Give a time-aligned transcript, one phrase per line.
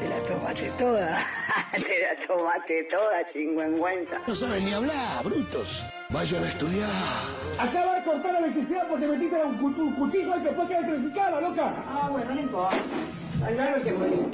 [0.00, 1.18] te la tomaste toda.
[1.72, 4.20] te la tomaste toda, chingüengüenza.
[4.26, 5.86] No saben ni hablar, brutos.
[6.10, 6.88] Vayan a estudiar.
[7.58, 11.40] Acaba de cortar la electricidad porque metiste un, cu- un cuchillo y después queda electrificada,
[11.40, 11.74] loca.
[11.88, 12.76] Ah, bueno, no importa.
[13.46, 14.30] Al que morir.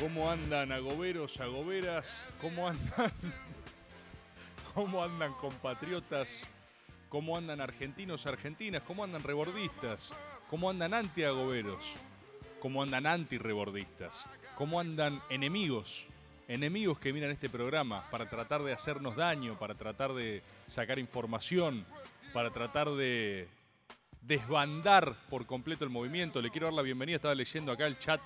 [0.00, 2.24] ¿Cómo andan agoberos, agoberas?
[2.40, 3.12] ¿Cómo andan?
[4.74, 6.46] ¿Cómo andan compatriotas?
[7.08, 8.82] ¿Cómo andan argentinos, argentinas?
[8.82, 10.14] ¿Cómo andan rebordistas?
[10.48, 11.96] ¿Cómo andan anti-agoberos?
[12.60, 14.26] ¿Cómo andan anti-rebordistas?
[14.54, 16.06] ¿Cómo andan enemigos?
[16.46, 21.84] Enemigos que miran este programa para tratar de hacernos daño, para tratar de sacar información,
[22.32, 23.48] para tratar de
[24.22, 26.40] desbandar por completo el movimiento.
[26.40, 28.20] Le quiero dar la bienvenida, estaba leyendo acá el chat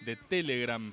[0.00, 0.92] de Telegram.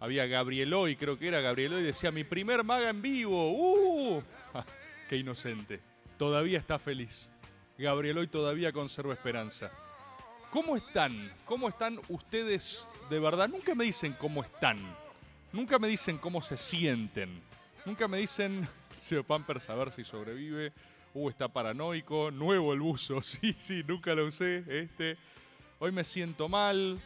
[0.00, 3.52] Había Gabrieloy, creo que era Gabrieloy, decía, mi primer maga en vivo.
[3.52, 4.22] ¡Uh!
[5.08, 5.80] ¡Qué inocente!
[6.16, 7.30] Todavía está feliz.
[7.76, 9.70] Gabrieloy todavía conserva esperanza.
[10.50, 11.30] ¿Cómo están?
[11.44, 13.48] ¿Cómo están ustedes de verdad?
[13.48, 14.78] Nunca me dicen cómo están.
[15.52, 17.40] Nunca me dicen cómo se sienten.
[17.84, 18.66] Nunca me dicen,
[18.98, 20.72] Seo Pampers, a ver si sobrevive.
[21.12, 22.30] Uh, está paranoico.
[22.30, 23.20] Nuevo el buzo.
[23.22, 24.64] Sí, sí, nunca lo usé.
[24.66, 25.16] Este.
[25.78, 27.00] Hoy me siento mal.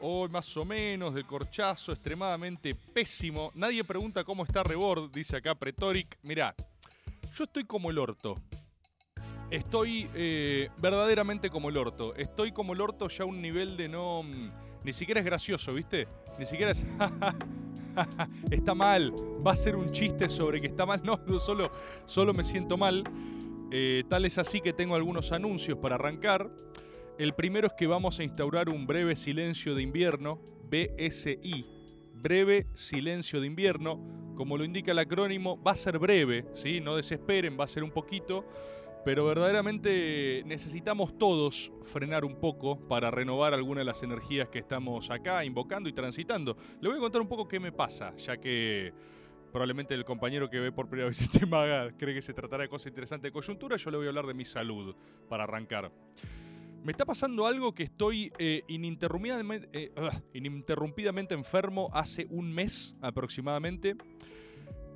[0.00, 3.50] Hoy más o menos, del corchazo, extremadamente pésimo.
[3.54, 6.18] Nadie pregunta cómo está Rebord, dice acá Pretoric.
[6.22, 6.54] Mirá,
[7.34, 8.34] yo estoy como el orto.
[9.50, 12.14] Estoy eh, verdaderamente como el orto.
[12.14, 14.22] Estoy como el orto ya a un nivel de no...
[14.22, 14.50] mm,
[14.84, 16.06] Ni siquiera es gracioso, ¿viste?
[16.38, 16.84] Ni siquiera es...
[18.50, 19.14] está mal.
[19.46, 21.00] Va a ser un chiste sobre que está mal.
[21.02, 21.70] No, no, solo,
[22.04, 23.04] solo me siento mal.
[23.70, 26.50] Eh, tal es así que tengo algunos anuncios para arrancar.
[27.18, 30.38] El primero es que vamos a instaurar un breve silencio de invierno,
[30.68, 31.64] BSI.
[32.12, 36.78] Breve silencio de invierno, como lo indica el acrónimo, va a ser breve, ¿sí?
[36.82, 38.44] No desesperen, va a ser un poquito,
[39.02, 45.10] pero verdaderamente necesitamos todos frenar un poco para renovar algunas de las energías que estamos
[45.10, 46.54] acá invocando y transitando.
[46.82, 48.92] Le voy a contar un poco qué me pasa, ya que
[49.52, 52.68] probablemente el compañero que ve por primera vez este maga cree que se tratará de
[52.68, 54.94] cosas interesantes de coyuntura, yo le voy a hablar de mi salud
[55.30, 55.90] para arrancar.
[56.86, 62.94] Me está pasando algo que estoy eh, ininterrumpidamente, eh, ugh, ininterrumpidamente enfermo hace un mes
[63.00, 63.96] aproximadamente,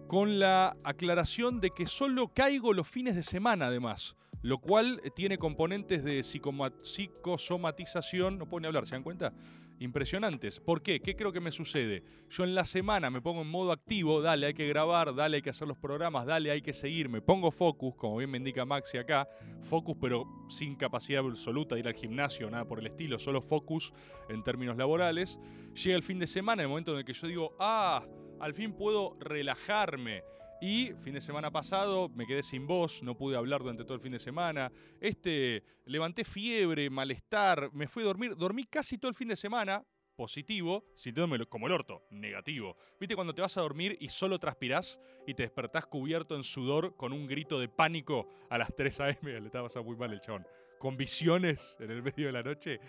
[0.07, 5.11] con la aclaración de que solo caigo los fines de semana además, lo cual eh,
[5.11, 9.33] tiene componentes de psicosomatización, no puedo ni hablar, ¿se dan cuenta?
[9.81, 10.61] Impresionantes.
[10.61, 11.01] ¿Por qué?
[11.01, 12.05] ¿Qué creo que me sucede?
[12.29, 15.43] Yo en la semana me pongo en modo activo, dale, hay que grabar, dale, hay
[15.43, 18.67] que hacer los programas, dale, hay que seguir, me pongo focus, como bien me indica
[18.67, 19.27] Maxi acá,
[19.63, 23.95] focus pero sin capacidad absoluta de ir al gimnasio, nada por el estilo, solo focus
[24.29, 25.41] en términos laborales.
[25.83, 28.07] Llega el fin de semana, el momento en el que yo digo, ah,
[28.39, 30.25] al fin puedo relajarme.
[30.61, 34.01] Y fin de semana pasado me quedé sin voz, no pude hablar durante todo el
[34.01, 34.71] fin de semana.
[35.01, 39.83] Este, levanté fiebre, malestar, me fui a dormir, dormí casi todo el fin de semana,
[40.17, 42.77] positivo, sintiéndome como el orto, negativo.
[43.01, 46.95] ¿Viste cuando te vas a dormir y solo transpirás y te despertás cubierto en sudor
[46.95, 49.17] con un grito de pánico a las 3 a.m.?
[49.41, 50.47] Le estaba pasando muy mal el chabón.
[50.79, 52.81] Con visiones en el medio de la noche.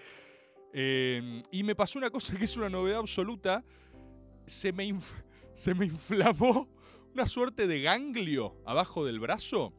[0.73, 3.63] Eh, y me pasó una cosa que es una novedad absoluta.
[4.45, 4.93] Se me,
[5.53, 6.80] se me inflamó
[7.13, 9.73] una suerte de ganglio abajo del brazo.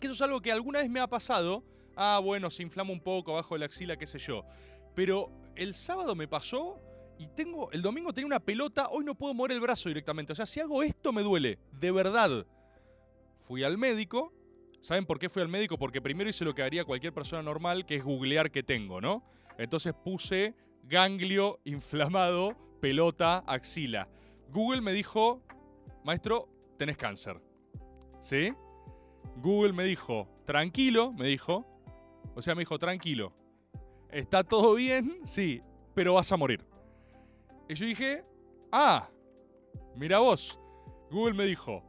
[0.00, 1.64] Que eso es algo que alguna vez me ha pasado.
[1.96, 4.44] Ah, bueno, se inflama un poco abajo de la axila, qué sé yo.
[4.94, 6.80] Pero el sábado me pasó
[7.18, 7.70] y tengo.
[7.72, 10.32] El domingo tenía una pelota, hoy no puedo mover el brazo directamente.
[10.32, 11.58] O sea, si hago esto me duele.
[11.72, 12.46] De verdad.
[13.46, 14.32] Fui al médico.
[14.80, 15.78] ¿Saben por qué fui al médico?
[15.78, 19.24] Porque primero hice lo que haría cualquier persona normal, que es googlear qué tengo, ¿no?
[19.56, 24.08] Entonces puse ganglio inflamado, pelota, axila.
[24.50, 25.42] Google me dijo,
[26.04, 26.48] maestro,
[26.78, 27.40] tenés cáncer.
[28.20, 28.52] ¿Sí?
[29.36, 31.66] Google me dijo, tranquilo, me dijo.
[32.34, 33.32] O sea, me dijo, tranquilo.
[34.10, 35.20] ¿Está todo bien?
[35.24, 35.62] Sí,
[35.94, 36.64] pero vas a morir.
[37.68, 38.24] Y yo dije,
[38.70, 39.08] ah,
[39.96, 40.60] mira vos.
[41.10, 41.82] Google me dijo,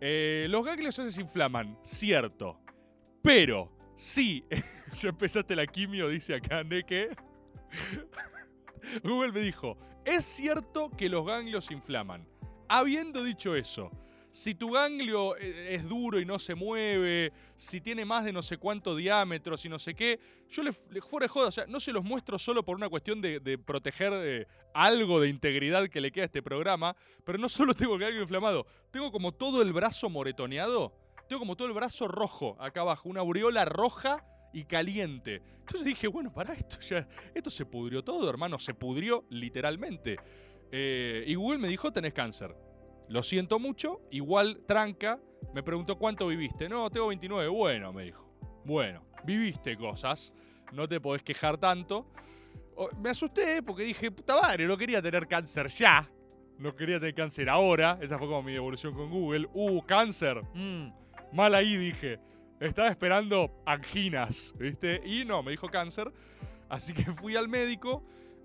[0.00, 2.58] eh, los ganglios se desinflaman, cierto.
[3.22, 4.44] Pero, sí,
[4.94, 7.10] ya empezaste la quimio, dice acá Neke.
[9.04, 12.26] Google me dijo, es cierto que los ganglios se inflaman.
[12.74, 13.90] Habiendo dicho eso,
[14.30, 18.40] si tu ganglio eh, es duro y no se mueve, si tiene más de no
[18.40, 21.66] sé cuánto diámetro, si no sé qué, yo le, le fuera de joda, o sea,
[21.66, 26.00] no se los muestro solo por una cuestión de, proteger eh, algo de integridad que
[26.00, 29.60] le queda a este programa, pero no solo tengo el ganglio inflamado, tengo como todo
[29.60, 30.94] el brazo moretoneado,
[31.28, 34.24] tengo como todo el brazo rojo acá abajo, una aureola roja
[34.54, 35.42] y caliente.
[35.58, 40.16] Entonces dije, bueno, para esto ya, esto se pudrió todo, hermano, se pudrió literalmente.
[40.72, 42.56] Eh, y Google me dijo, tenés cáncer.
[43.08, 45.20] Lo siento mucho, igual tranca.
[45.52, 46.68] Me preguntó cuánto viviste.
[46.68, 47.48] No, tengo 29.
[47.48, 48.26] Bueno, me dijo.
[48.64, 50.32] Bueno, viviste cosas.
[50.72, 52.10] No te podés quejar tanto.
[52.98, 56.10] Me asusté porque dije, puta madre, no quería tener cáncer ya.
[56.58, 57.98] No quería tener cáncer ahora.
[58.00, 59.48] Esa fue como mi devolución con Google.
[59.52, 60.42] Uh, cáncer.
[60.54, 60.88] Mm,
[61.32, 62.18] mal ahí, dije.
[62.60, 65.02] Estaba esperando anginas, ¿viste?
[65.04, 66.10] Y no, me dijo cáncer.
[66.68, 68.02] Así que fui al médico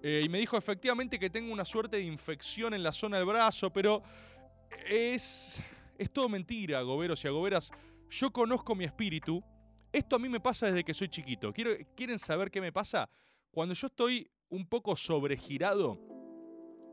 [0.09, 3.25] eh, y me dijo efectivamente que tengo una suerte de infección en la zona del
[3.25, 4.01] brazo, pero
[4.89, 5.61] es,
[5.97, 7.73] es todo mentira, goberos y agoberas.
[8.09, 9.43] Yo conozco mi espíritu.
[9.91, 11.51] Esto a mí me pasa desde que soy chiquito.
[11.51, 13.09] Quiero, ¿Quieren saber qué me pasa?
[13.51, 15.99] Cuando yo estoy un poco sobregirado,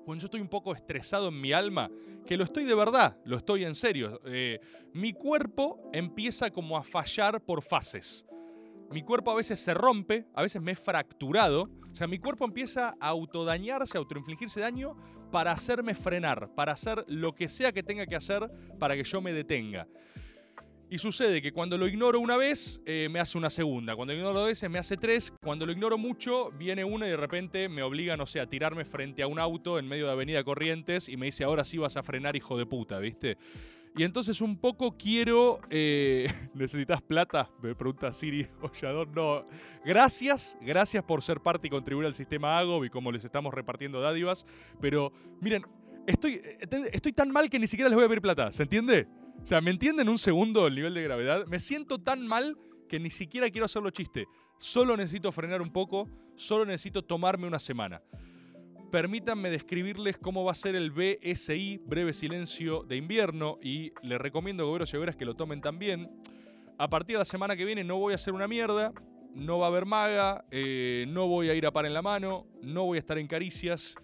[0.05, 1.89] cuando yo estoy un poco estresado en mi alma,
[2.27, 4.59] que lo estoy de verdad, lo estoy en serio, eh,
[4.93, 8.27] mi cuerpo empieza como a fallar por fases.
[8.91, 11.71] Mi cuerpo a veces se rompe, a veces me he fracturado.
[11.91, 14.97] O sea, mi cuerpo empieza a autodañarse, a autoinfligirse daño
[15.31, 18.49] para hacerme frenar, para hacer lo que sea que tenga que hacer
[18.79, 19.89] para que yo me detenga.
[20.91, 23.97] Y sucede que cuando lo ignoro una vez, eh, me hace una segunda.
[23.97, 25.33] Cuando lo ignoro dos veces, me hace tres.
[25.43, 28.85] Cuando lo ignoro mucho, viene una y de repente me obliga, no sé, a tirarme
[28.85, 31.97] frente a un auto en medio de Avenida Corrientes y me dice, ahora sí vas
[31.97, 33.39] a frenar, hijo de puta, ¿viste?
[33.97, 35.61] Y entonces un poco quiero...
[35.71, 37.51] eh, ¿Necesitas plata?
[37.63, 39.09] Me pregunta Siri Ollador.
[39.09, 39.47] No.
[39.85, 44.01] Gracias, gracias por ser parte y contribuir al sistema AGOB y como les estamos repartiendo
[44.01, 44.47] dádivas.
[44.81, 45.65] Pero miren,
[46.07, 48.51] estoy, eh, estoy tan mal que ni siquiera les voy a pedir plata.
[48.51, 49.07] ¿Se entiende?
[49.41, 51.47] O sea, ¿me entienden un segundo el nivel de gravedad?
[51.47, 52.57] Me siento tan mal
[52.89, 54.27] que ni siquiera quiero hacerlo chiste.
[54.59, 58.03] Solo necesito frenar un poco, solo necesito tomarme una semana.
[58.95, 64.65] Permítanme describirles cómo va a ser el BSI, Breve Silencio de Invierno, y les recomiendo,
[64.69, 66.09] goberos y goberas, que lo tomen también.
[66.79, 68.93] A partir de la semana que viene no voy a hacer una mierda,
[69.35, 72.47] no va a haber maga, eh, no voy a ir a par en la mano,
[72.63, 73.97] no voy a estar en caricias.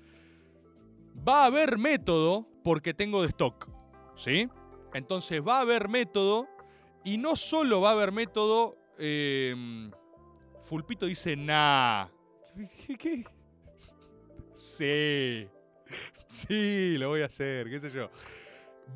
[1.17, 3.71] Va a haber método porque tengo de stock,
[4.17, 4.49] ¿sí?
[4.93, 6.49] Entonces va a haber método
[7.05, 8.77] y no solo va a haber método...
[8.99, 9.55] eh,
[10.63, 12.09] Fulpito dice, nah.
[12.99, 13.25] ¿Qué?
[14.70, 15.49] Sí.
[16.28, 18.08] Sí, lo voy a hacer, qué sé yo.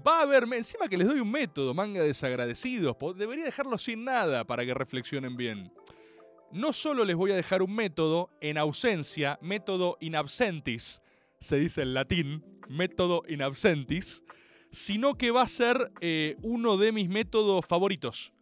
[0.06, 4.44] Va a haber, encima que les doy un método, manga desagradecidos, debería dejarlo sin nada
[4.44, 5.72] para que reflexionen bien.
[6.52, 11.02] No solo les voy a dejar un método en ausencia, método in absentis,
[11.40, 14.22] se dice en latín, método in absentis,
[14.70, 18.32] sino que va a ser eh, uno de mis métodos favoritos.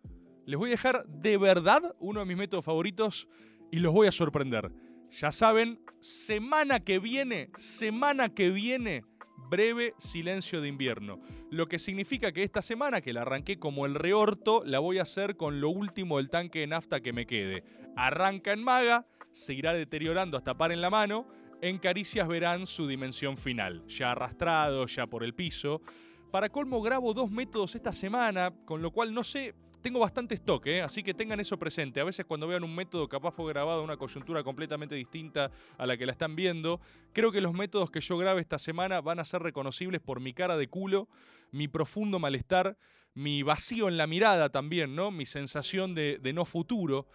[0.44, 3.26] Les voy a dejar de verdad uno de mis métodos favoritos
[3.70, 4.70] y los voy a sorprender.
[5.12, 9.04] Ya saben, semana que viene, semana que viene,
[9.50, 11.20] breve silencio de invierno.
[11.50, 15.02] Lo que significa que esta semana, que la arranqué como el reorto, la voy a
[15.02, 17.62] hacer con lo último del tanque de nafta que me quede.
[17.94, 21.28] Arranca en maga, se irá deteriorando hasta par en la mano.
[21.60, 25.82] En caricias verán su dimensión final, ya arrastrado, ya por el piso.
[26.30, 30.66] Para colmo grabo dos métodos esta semana, con lo cual no sé, tengo bastante stock,
[30.66, 30.80] ¿eh?
[30.80, 32.00] así que tengan eso presente.
[32.00, 35.96] A veces cuando vean un método capaz fue grabado una coyuntura completamente distinta a la
[35.96, 36.80] que la están viendo,
[37.12, 40.32] creo que los métodos que yo grabe esta semana van a ser reconocibles por mi
[40.32, 41.08] cara de culo,
[41.50, 42.78] mi profundo malestar,
[43.14, 45.10] mi vacío en la mirada también, ¿no?
[45.10, 47.06] Mi sensación de, no futuro.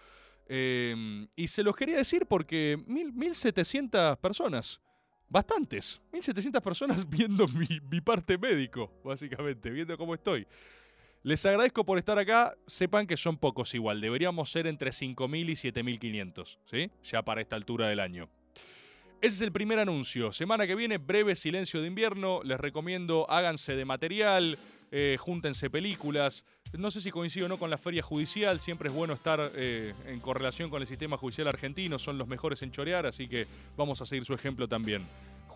[0.48, 4.80] Eh, y se los quería decir porque mil, 1700 personas
[5.30, 10.48] Bastantes, 1700 personas viendo mi, mi parte médico, básicamente, viendo cómo estoy.
[11.24, 12.56] Les agradezco por estar acá.
[12.68, 14.02] Sepan que son pocos igual.
[14.02, 16.92] Deberíamos ser entre 5.000 y 7.500, ¿sí?
[17.04, 18.30] Ya para esta altura del año.
[19.20, 20.32] Ese es el primer anuncio.
[20.32, 22.42] Semana que viene, breve silencio de invierno.
[22.44, 24.60] Les recomiendo, háganse de material,
[24.92, 26.46] eh, júntense películas.
[26.74, 28.60] No sé si coincido o no con la feria judicial.
[28.60, 31.98] Siempre es bueno estar eh, en correlación con el sistema judicial argentino.
[31.98, 35.02] Son los mejores en chorear, así que vamos a seguir su ejemplo también.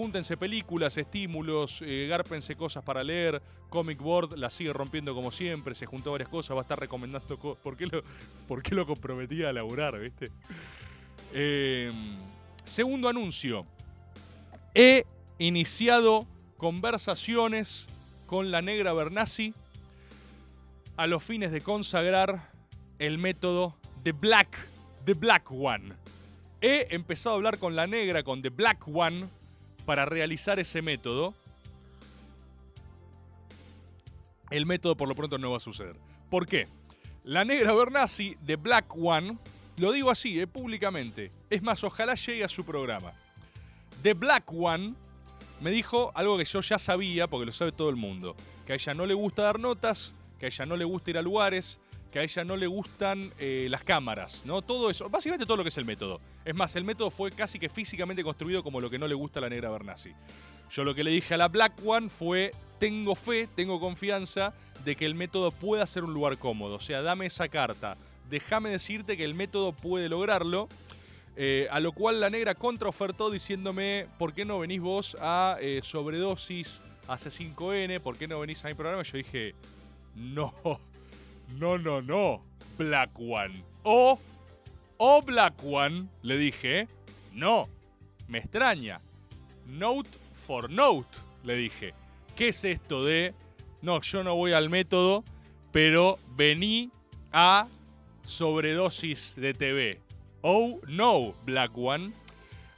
[0.01, 3.39] Júntense películas, estímulos, eh, gárpense cosas para leer.
[3.69, 5.75] Comic Board la sigue rompiendo como siempre.
[5.75, 7.61] Se juntó varias cosas, va a estar recomendando cosas.
[7.61, 8.03] ¿Por, qué lo,
[8.47, 10.31] ¿Por lo comprometía a laburar, viste?
[11.33, 11.91] Eh,
[12.65, 13.67] segundo anuncio.
[14.73, 15.05] He
[15.37, 16.25] iniciado
[16.57, 17.87] conversaciones
[18.25, 19.53] con la negra Bernasi
[20.97, 22.49] a los fines de consagrar
[22.97, 24.67] el método The Black,
[25.05, 25.93] The Black One.
[26.59, 29.29] He empezado a hablar con la negra, con The Black One,
[29.85, 31.33] para realizar ese método.
[34.51, 35.95] el método por lo pronto no va a suceder.
[36.29, 36.67] ¿Por qué?
[37.23, 39.37] La negra Bernasi de Black One,
[39.77, 43.13] lo digo así, eh, públicamente, es más, ojalá llegue a su programa.
[44.03, 44.93] The Black One
[45.61, 48.35] me dijo algo que yo ya sabía, porque lo sabe todo el mundo,
[48.65, 51.17] que a ella no le gusta dar notas, que a ella no le gusta ir
[51.17, 51.79] a lugares,
[52.11, 54.61] que a ella no le gustan eh, las cámaras, ¿no?
[54.61, 56.19] Todo eso, básicamente todo lo que es el método.
[56.43, 59.39] Es más, el método fue casi que físicamente construido como lo que no le gusta
[59.39, 60.11] a la negra Bernasi.
[60.69, 64.53] Yo lo que le dije a la Black One fue, tengo fe, tengo confianza
[64.83, 66.75] de que el método pueda ser un lugar cómodo.
[66.75, 67.97] O sea, dame esa carta,
[68.29, 70.67] déjame decirte que el método puede lograrlo.
[71.37, 75.79] Eh, a lo cual la negra contraofertó diciéndome, ¿por qué no venís vos a eh,
[75.81, 78.01] sobredosis a C5N?
[78.01, 79.01] ¿Por qué no venís a mi programa?
[79.03, 79.55] Yo dije,
[80.13, 80.53] no,
[81.57, 82.43] no, no, no,
[82.77, 83.63] Black One.
[83.83, 84.19] O,
[84.97, 86.87] o Black One, le dije,
[87.33, 87.67] no,
[88.27, 88.99] me extraña.
[89.65, 90.09] Note
[90.45, 91.93] for note, le dije.
[92.35, 93.33] ¿Qué es esto de,
[93.81, 95.23] no, yo no voy al método,
[95.71, 96.91] pero vení
[97.31, 97.67] a
[98.25, 99.99] sobredosis de TV?
[100.41, 102.13] Oh no, Black One.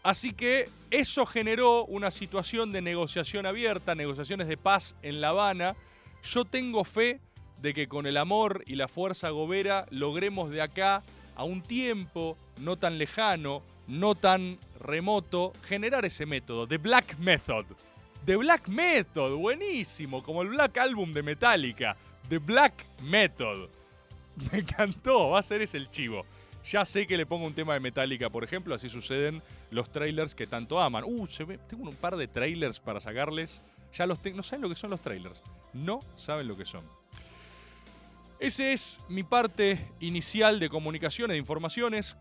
[0.03, 5.75] Así que eso generó una situación de negociación abierta, negociaciones de paz en La Habana.
[6.23, 7.21] Yo tengo fe
[7.63, 11.01] de que con el amor y la fuerza gobera logremos de acá
[11.33, 17.65] a un tiempo no tan lejano, no tan remoto, generar ese método, The Black Method.
[18.25, 21.95] The Black Method, buenísimo, como el Black Album de Metallica.
[22.27, 23.69] The Black Method.
[24.51, 26.25] Me encantó, va a ser ese el chivo.
[26.65, 29.41] Ya sé que le pongo un tema de Metallica, por ejemplo, así suceden
[29.71, 31.05] los trailers que tanto aman.
[31.05, 31.27] Uh,
[31.69, 33.61] tengo un par de trailers para sacarles.
[33.93, 34.19] Ya los.
[34.33, 35.41] No saben lo que son los trailers.
[35.71, 36.83] No saben lo que son.
[38.39, 42.15] Ese es mi parte inicial de comunicaciones, de informaciones.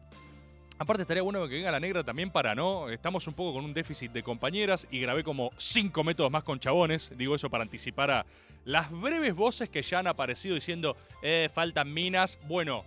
[0.79, 2.89] Aparte estaría bueno que venga la negra también para, ¿no?
[2.89, 6.59] Estamos un poco con un déficit de compañeras y grabé como cinco métodos más con
[6.59, 7.13] chabones.
[7.17, 8.27] Digo eso para anticipar a
[8.65, 12.39] las breves voces que ya han aparecido diciendo, eh, faltan minas.
[12.49, 12.85] Bueno,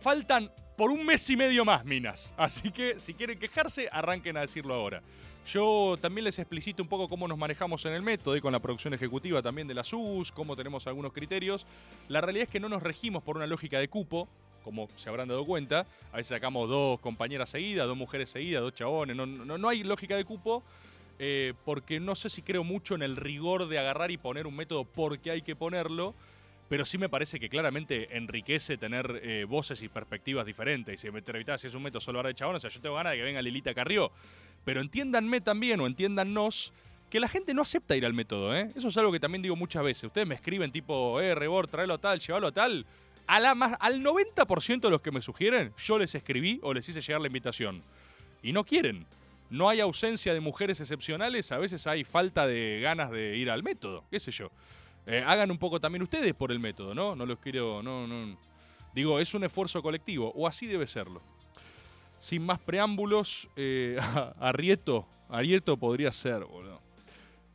[0.00, 2.34] faltan por un mes y medio más minas.
[2.36, 5.02] Así que si quieren quejarse, arranquen a decirlo ahora.
[5.46, 8.60] Yo también les explicito un poco cómo nos manejamos en el método y con la
[8.60, 11.66] producción ejecutiva también de la SUS, cómo tenemos algunos criterios.
[12.08, 14.28] La realidad es que no nos regimos por una lógica de cupo,
[14.62, 15.84] como se habrán dado cuenta.
[16.12, 19.16] A veces sacamos dos compañeras seguidas, dos mujeres seguidas, dos chabones.
[19.16, 20.62] No, no, no hay lógica de cupo.
[21.18, 24.56] eh, porque no sé si creo mucho en el rigor de agarrar y poner un
[24.56, 26.14] método porque hay que ponerlo,
[26.68, 30.94] pero sí me parece que claramente enriquece tener eh, voces y perspectivas diferentes.
[30.94, 32.80] Y si me entrevistás si es un método solo ahora de chabón, o sea, yo
[32.80, 34.10] tengo ganas de que venga Lilita Carrió.
[34.64, 36.72] Pero entiéndanme también o entiéndannos
[37.10, 38.72] que la gente no acepta ir al método, ¿eh?
[38.74, 40.04] Eso es algo que también digo muchas veces.
[40.04, 42.86] Ustedes me escriben tipo, eh, Rebor, tráelo a tal, llévalo a tal.
[43.26, 46.88] A la más, al 90% de los que me sugieren, yo les escribí o les
[46.88, 47.82] hice llegar la invitación.
[48.42, 49.04] Y no quieren.
[49.50, 53.62] No hay ausencia de mujeres excepcionales, a veces hay falta de ganas de ir al
[53.62, 54.50] método, qué sé yo.
[55.06, 57.16] Eh, hagan un poco también ustedes por el método, ¿no?
[57.16, 58.36] No los quiero, no, no.
[58.94, 61.20] Digo, es un esfuerzo colectivo, o así debe serlo.
[62.18, 63.98] Sin más preámbulos, eh,
[64.40, 66.80] Arrieto, Arrieto podría ser, boludo.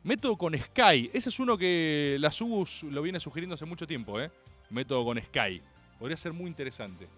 [0.02, 4.20] Método con Sky, ese es uno que la SUS lo viene sugiriendo hace mucho tiempo,
[4.20, 4.30] ¿eh?
[4.70, 5.60] Método con Sky.
[5.98, 7.08] Podría ser muy interesante.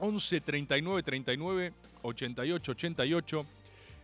[0.00, 3.46] 11 39 39 88 88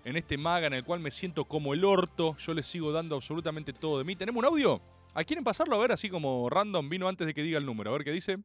[0.04, 2.36] en este maga en el cual me siento como el orto.
[2.36, 4.16] Yo les sigo dando absolutamente todo de mí.
[4.16, 4.80] ¿Tenemos un audio?
[5.14, 5.76] ¿A quieren pasarlo?
[5.76, 7.90] A ver, así como random vino antes de que diga el número.
[7.90, 8.38] A ver qué dice.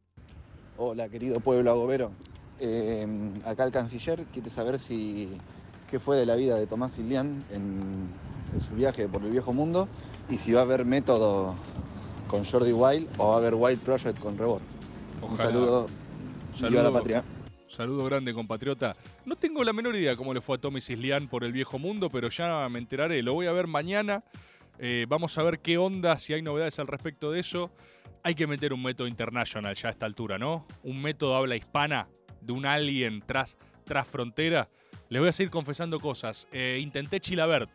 [0.78, 2.12] Hola, querido pueblo agobero.
[2.60, 3.06] Eh,
[3.46, 5.30] acá el canciller quiere saber si
[5.90, 8.10] qué fue de la vida de Tomás Ilián en,
[8.54, 9.88] en su viaje por el viejo mundo
[10.30, 11.56] y si va a haber método
[12.28, 14.62] con Jordi Wild o va a haber Wild Project con Rebor.
[15.22, 15.50] Un Ojalá.
[15.50, 15.86] saludo.
[16.62, 17.24] Viva la patria.
[17.70, 18.96] Saludo grande, compatriota.
[19.26, 22.10] No tengo la menor idea cómo le fue a Tommy Cislián por el viejo mundo,
[22.10, 23.22] pero ya me enteraré.
[23.22, 24.24] Lo voy a ver mañana.
[24.80, 27.72] Eh, vamos a ver qué onda, si hay novedades al respecto de eso.
[28.24, 30.66] Hay que meter un método international ya a esta altura, ¿no?
[30.82, 32.10] Un método habla hispana
[32.42, 34.68] de un alien tras, tras frontera.
[35.10, 36.48] Les voy a seguir confesando cosas.
[36.52, 37.70] Eh, intenté Chilabert.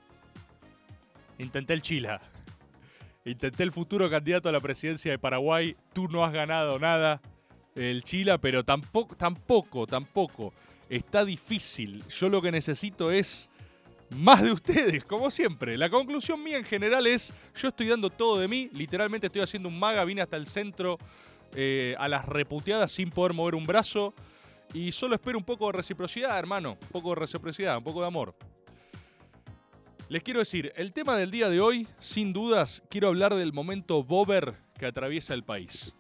[1.39, 2.21] Intenté el Chila.
[3.25, 5.77] Intenté el futuro candidato a la presidencia de Paraguay.
[5.93, 7.23] Tú no has ganado nada
[7.75, 10.53] el Chila, pero tampoco, tampoco, tampoco.
[10.89, 12.05] Está difícil.
[12.09, 13.49] Yo lo que necesito es
[14.11, 15.77] más de ustedes, como siempre.
[15.77, 19.69] La conclusión mía en general es, yo estoy dando todo de mí, literalmente estoy haciendo
[19.69, 20.99] un maga, vine hasta el centro
[21.55, 24.15] eh, a las reputeadas sin poder mover un brazo
[24.73, 28.07] y solo espero un poco de reciprocidad, hermano, un poco de reciprocidad, un poco de
[28.07, 28.35] amor.
[30.09, 34.05] Les quiero decir, el tema del día de hoy, sin dudas, quiero hablar del momento
[34.05, 35.95] bober que atraviesa el país.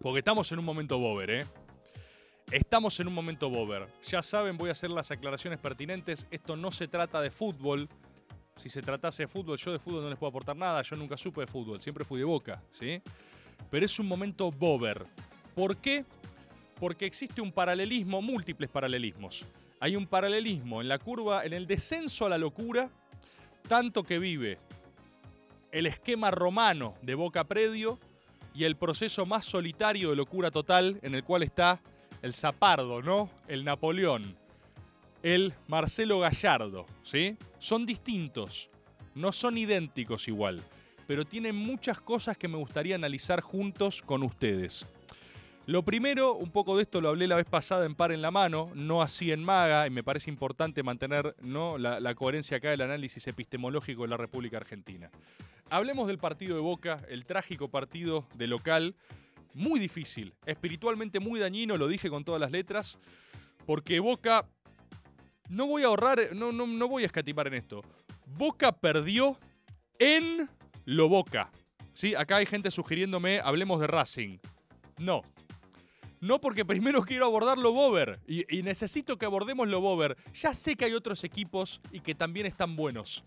[0.00, 1.46] Porque estamos en un momento bober, ¿eh?
[2.50, 3.86] Estamos en un momento bober.
[4.02, 6.26] Ya saben, voy a hacer las aclaraciones pertinentes.
[6.30, 7.88] Esto no se trata de fútbol.
[8.56, 11.16] si se tratase de fútbol, yo de fútbol no les puedo aportar nada, yo nunca
[11.16, 13.00] supe de fútbol, siempre fui de boca, ¿sí?
[13.70, 15.06] Pero es un momento bober.
[15.54, 16.04] ¿Por qué?
[16.78, 19.46] Porque existe un paralelismo, múltiples paralelismos.
[19.78, 22.90] Hay un paralelismo en la curva, en el descenso a la locura,
[23.66, 24.58] tanto que vive
[25.72, 27.98] el esquema romano de Boca Predio
[28.54, 31.80] y el proceso más solitario de locura total en el cual está
[32.22, 33.30] el Zapardo, ¿no?
[33.48, 34.36] El Napoleón,
[35.22, 37.36] el Marcelo Gallardo, ¿sí?
[37.58, 38.70] Son distintos,
[39.14, 40.62] no son idénticos igual,
[41.06, 44.86] pero tienen muchas cosas que me gustaría analizar juntos con ustedes.
[45.66, 48.30] Lo primero, un poco de esto lo hablé la vez pasada en Par en la
[48.30, 51.78] Mano, no así en Maga, y me parece importante mantener ¿no?
[51.78, 55.10] la, la coherencia acá del análisis epistemológico de la República Argentina.
[55.70, 58.96] Hablemos del partido de Boca, el trágico partido de local,
[59.54, 62.98] muy difícil, espiritualmente muy dañino, lo dije con todas las letras,
[63.66, 64.48] porque Boca,
[65.48, 67.82] no voy a ahorrar, no, no, no voy a escatimar en esto,
[68.26, 69.38] Boca perdió
[70.00, 70.48] en
[70.84, 71.52] lo Boca.
[71.92, 72.16] ¿Sí?
[72.16, 74.38] Acá hay gente sugiriéndome, hablemos de Racing.
[74.98, 75.22] No,
[76.20, 80.16] no, porque primero quiero abordar lo Bober y, y, necesito que abordemos lo Bober.
[80.34, 83.24] Ya sé que hay otros equipos y que también están buenos,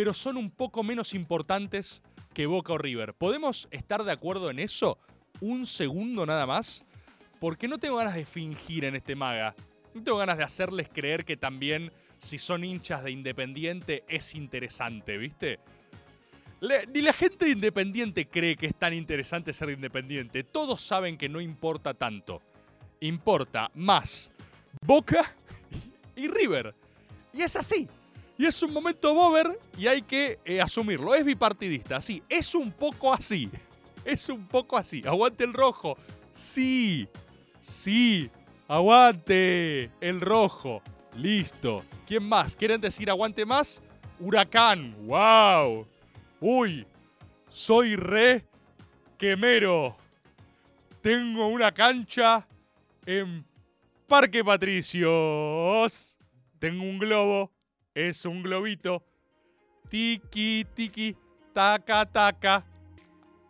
[0.00, 2.02] pero son un poco menos importantes
[2.32, 3.12] que Boca o River.
[3.12, 4.96] ¿Podemos estar de acuerdo en eso?
[5.42, 6.86] Un segundo nada más.
[7.38, 9.54] Porque no tengo ganas de fingir en este maga.
[9.92, 15.18] No tengo ganas de hacerles creer que también, si son hinchas de Independiente, es interesante,
[15.18, 15.58] ¿viste?
[16.94, 20.44] Ni la gente de Independiente cree que es tan interesante ser de Independiente.
[20.44, 22.40] Todos saben que no importa tanto.
[23.00, 24.32] Importa más
[24.80, 25.30] Boca
[26.16, 26.74] y River.
[27.34, 27.86] Y es así.
[28.40, 31.14] Y es un momento bober y hay que eh, asumirlo.
[31.14, 32.22] Es bipartidista, sí.
[32.26, 33.50] Es un poco así.
[34.02, 35.02] Es un poco así.
[35.06, 35.98] Aguante el rojo.
[36.32, 37.06] Sí.
[37.60, 38.30] Sí.
[38.66, 40.80] Aguante el rojo.
[41.18, 41.84] Listo.
[42.06, 42.56] ¿Quién más?
[42.56, 43.82] ¿Quieren decir aguante más?
[44.18, 44.96] Huracán.
[45.04, 45.86] ¡Wow!
[46.40, 46.86] Uy,
[47.50, 48.46] soy re
[49.18, 49.98] quemero.
[51.02, 52.48] Tengo una cancha
[53.04, 53.44] en
[54.06, 56.16] Parque Patricios.
[56.58, 57.52] Tengo un globo.
[57.94, 59.04] Es un globito.
[59.88, 61.16] Tiki, tiki,
[61.52, 62.64] taca, taca.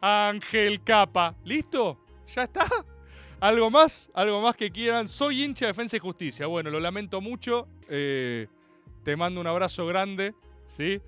[0.01, 1.35] Ángel Capa.
[1.45, 1.99] ¿Listo?
[2.27, 2.67] ¿Ya está?
[3.41, 4.11] ¿Algo más?
[4.15, 5.09] ¿Algo más que quieran?
[5.09, 6.47] Soy hincha de Defensa y Justicia.
[6.47, 7.69] Bueno, lo lamento mucho.
[7.89, 8.47] Eh,
[9.03, 10.35] te mando un abrazo grande.
[10.67, 11.03] ¿Sí?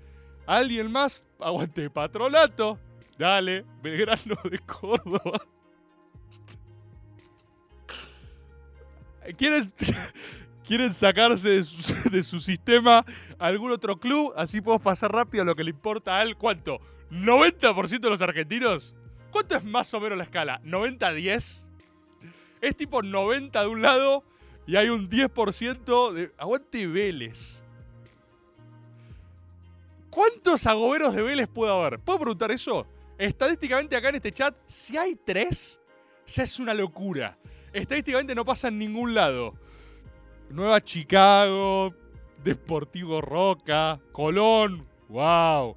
[0.45, 1.25] ¿Alguien más?
[1.39, 2.77] Aguante patronato.
[3.17, 5.41] Dale, Belgrano de Córdoba.
[9.37, 9.71] ¿Quieren,
[10.65, 11.49] ¿Quieren sacarse
[12.11, 13.05] de su, sistema
[13.37, 14.33] algún otro club?
[14.35, 16.37] Así podemos pasar rápido a lo que le importa a él.
[16.37, 16.79] ¿Cuánto?
[17.11, 18.95] ¿90% de los argentinos?
[19.31, 20.61] ¿Cuánto es más o menos la escala?
[20.63, 21.67] ¿90-10?
[22.61, 24.23] Es tipo 90 de un lado
[24.65, 26.31] y hay un 10% de...
[26.37, 27.63] Aguante Vélez.
[30.09, 31.99] ¿Cuántos agoberos de Vélez puede haber?
[31.99, 32.87] ¿Puedo preguntar eso?
[33.17, 35.81] Estadísticamente acá en este chat, si hay tres,
[36.27, 37.37] ya es una locura.
[37.73, 39.55] Estadísticamente no pasa en ningún lado.
[40.53, 41.95] Nueva Chicago,
[42.43, 45.75] Deportivo Roca, Colón, wow.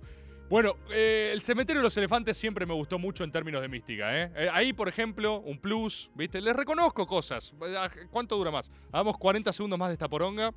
[0.50, 4.14] Bueno, eh, el cementerio de los elefantes siempre me gustó mucho en términos de mística.
[4.14, 4.30] ¿eh?
[4.36, 6.42] Eh, ahí, por ejemplo, un plus, ¿viste?
[6.42, 7.54] Les reconozco cosas.
[8.10, 8.70] ¿Cuánto dura más?
[8.92, 10.52] Hagamos 40 segundos más de esta poronga.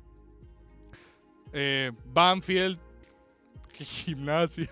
[2.04, 2.78] Banfield,
[3.72, 4.68] gimnasia.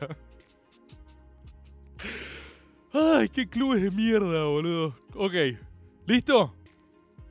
[2.93, 4.95] Ay, qué clubes de mierda, boludo.
[5.15, 5.33] Ok,
[6.07, 6.55] ¿listo?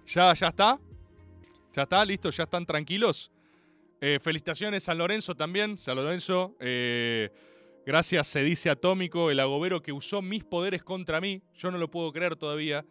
[0.08, 0.80] ¿Ya, ya está?
[1.78, 2.04] ¿Ya está?
[2.04, 2.32] ¿Listo?
[2.32, 3.32] ¿Ya están tranquilos?
[4.02, 5.78] Eh, felicitaciones San Lorenzo también.
[5.78, 7.30] San Lorenzo, eh,
[7.86, 11.44] gracias, se dice Atómico, el agobero que usó mis poderes contra mí.
[11.54, 12.84] Yo no lo puedo creer todavía.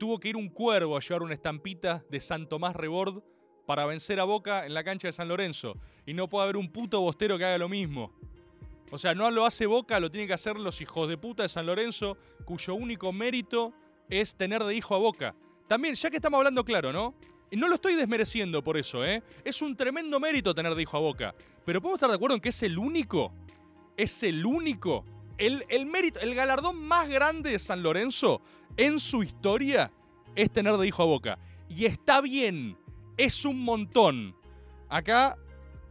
[0.00, 3.22] Tuvo que ir un cuervo a llevar una estampita de San Tomás Rebord
[3.66, 5.78] para vencer a Boca en la cancha de San Lorenzo.
[6.04, 8.12] Y no puede haber un puto bostero que haga lo mismo.
[8.90, 11.48] O sea, no lo hace Boca, lo tienen que hacer los hijos de puta de
[11.48, 13.72] San Lorenzo, cuyo único mérito
[14.10, 15.36] es tener de hijo a Boca.
[15.68, 17.14] También, ya que estamos hablando claro, ¿no?
[17.56, 19.22] No lo estoy desmereciendo por eso, ¿eh?
[19.44, 21.34] Es un tremendo mérito tener de hijo a Boca.
[21.64, 23.32] Pero ¿podemos estar de acuerdo en que es el único?
[23.96, 25.04] Es el único.
[25.38, 28.40] El, el mérito, el galardón más grande de San Lorenzo
[28.76, 29.90] en su historia
[30.34, 31.38] es tener de hijo a Boca.
[31.68, 32.76] Y está bien.
[33.16, 34.36] Es un montón.
[34.88, 35.36] Acá.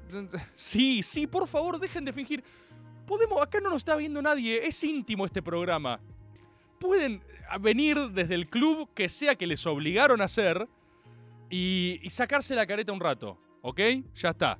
[0.54, 2.43] Sí, sí, por favor, dejen de fingir.
[3.08, 5.99] Podemos, acá no nos está viendo nadie, es íntimo este programa.
[6.80, 7.23] Pueden
[7.60, 10.67] venir desde el club que sea que les obligaron a hacer
[11.53, 13.79] y, sacarse la careta un rato, ¿ok?
[14.15, 14.59] Ya está.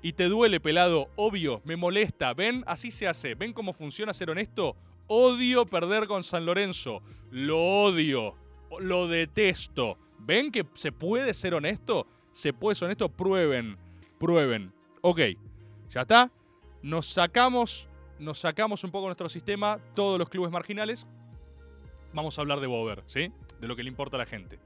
[0.00, 2.32] Y te duele, pelado, obvio, me molesta.
[2.34, 2.62] ¿Ven?
[2.66, 3.34] Así se hace.
[3.34, 4.76] ¿Ven cómo funciona ser honesto?
[5.06, 7.02] Odio perder con San Lorenzo.
[7.30, 8.36] Lo odio.
[8.80, 9.98] Lo detesto.
[10.18, 12.06] ¿Ven que se puede ser honesto?
[12.32, 13.08] Se puede ser honesto.
[13.08, 13.78] Prueben.
[14.18, 14.72] Prueben.
[15.00, 15.20] Ok.
[15.90, 16.30] ¿Ya está?
[16.84, 21.06] nos sacamos, nos sacamos un poco nuestro sistema, todos los clubes marginales.
[22.12, 23.32] Vamos a hablar de Bober, ¿sí?
[23.58, 24.58] De lo que le importa a la gente.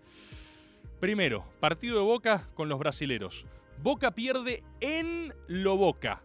[1.01, 3.47] Primero, partido de Boca con los brasileros.
[3.81, 6.25] Boca pierde en lo Boca.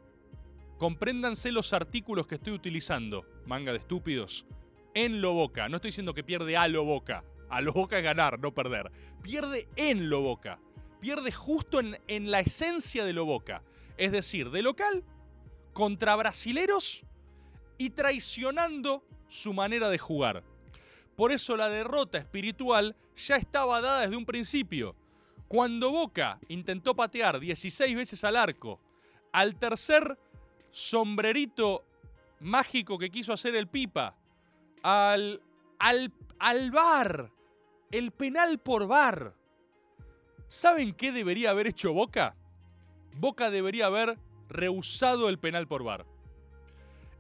[0.79, 4.47] Compréndanse los artículos que estoy utilizando, manga de estúpidos.
[4.95, 5.69] En lo Boca.
[5.69, 7.23] No estoy diciendo que pierde a lo Boca.
[7.49, 8.91] A lo Boca es ganar, no perder.
[9.21, 10.59] Pierde en lo Boca.
[10.99, 13.61] Pierde justo en, en la esencia de lo Boca.
[13.97, 15.03] Es decir, de local
[15.73, 17.03] contra brasileros
[17.77, 20.43] y traicionando su manera de jugar.
[21.15, 24.95] Por eso la derrota espiritual ya estaba dada desde un principio.
[25.47, 28.79] Cuando Boca intentó patear 16 veces al arco,
[29.31, 30.17] al tercer
[30.71, 31.85] sombrerito
[32.39, 34.15] mágico que quiso hacer el Pipa,
[34.81, 35.41] al,
[35.79, 37.31] al, al bar,
[37.91, 39.35] el penal por bar.
[40.47, 42.35] ¿Saben qué debería haber hecho Boca?
[43.15, 44.17] Boca debería haber
[44.49, 46.05] rehusado el penal por bar.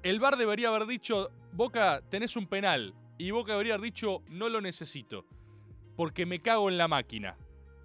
[0.01, 2.93] El bar debería haber dicho, Boca, tenés un penal.
[3.17, 5.25] Y Boca haber dicho, no lo necesito.
[5.95, 7.37] Porque me cago en la máquina.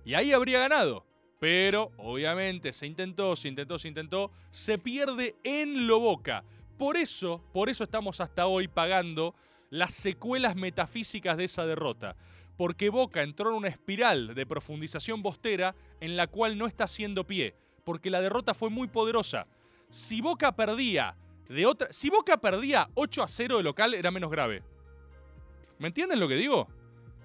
[0.04, 1.06] Y ahí habría ganado.
[1.38, 4.32] Pero, obviamente, se intentó, se intentó, se intentó.
[4.50, 6.44] Se pierde en lo Boca.
[6.78, 9.34] Por eso, por eso estamos hasta hoy pagando
[9.70, 12.16] las secuelas metafísicas de esa derrota.
[12.56, 17.24] Porque Boca entró en una espiral de profundización bostera en la cual no está haciendo
[17.24, 17.54] pie.
[17.84, 19.46] Porque la derrota fue muy poderosa.
[19.90, 21.16] Si Boca perdía
[21.48, 21.88] de otra.
[21.92, 24.62] Si Boca perdía 8 a 0 de local, era menos grave.
[25.78, 26.68] ¿Me entienden lo que digo?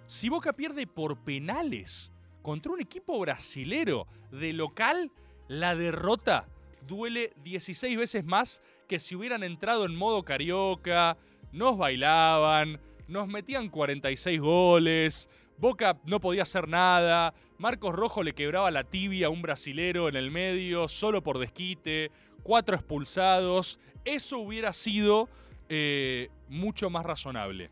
[0.06, 2.12] Si Boca pierde por penales
[2.42, 5.12] contra un equipo brasilero de local,
[5.48, 6.48] la derrota
[6.86, 11.18] duele 16 veces más que si hubieran entrado en modo carioca,
[11.52, 18.70] nos bailaban, nos metían 46 goles, Boca no podía hacer nada, Marcos Rojo le quebraba
[18.70, 22.12] la tibia a un brasilero en el medio solo por desquite,
[22.44, 25.30] cuatro expulsados, eso hubiera sido
[25.70, 27.72] eh, mucho más razonable.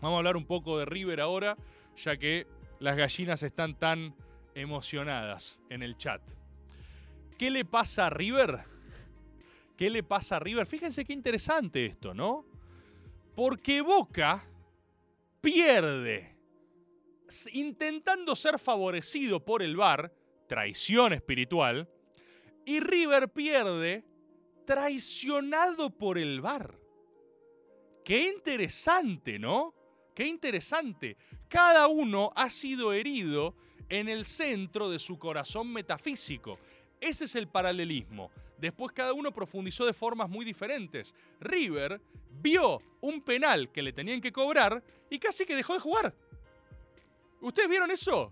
[0.00, 1.56] Vamos a hablar un poco de River ahora,
[1.96, 2.46] ya que
[2.78, 4.14] las gallinas están tan
[4.54, 6.22] emocionadas en el chat.
[7.36, 8.64] ¿Qué le pasa a River?
[9.76, 10.66] ¿Qué le pasa a River?
[10.66, 12.44] Fíjense qué interesante esto, ¿no?
[13.34, 14.42] Porque Boca
[15.40, 16.36] pierde
[17.52, 20.12] intentando ser favorecido por el VAR,
[20.46, 21.88] traición espiritual,
[22.64, 24.04] y River pierde
[24.66, 26.74] traicionado por el VAR.
[28.04, 29.74] Qué interesante, ¿no?
[30.20, 31.16] Qué interesante.
[31.48, 33.54] Cada uno ha sido herido
[33.88, 36.58] en el centro de su corazón metafísico.
[37.00, 38.30] Ese es el paralelismo.
[38.58, 41.14] Después cada uno profundizó de formas muy diferentes.
[41.40, 42.02] River
[42.32, 46.14] vio un penal que le tenían que cobrar y casi que dejó de jugar.
[47.40, 48.30] ¿Ustedes vieron eso?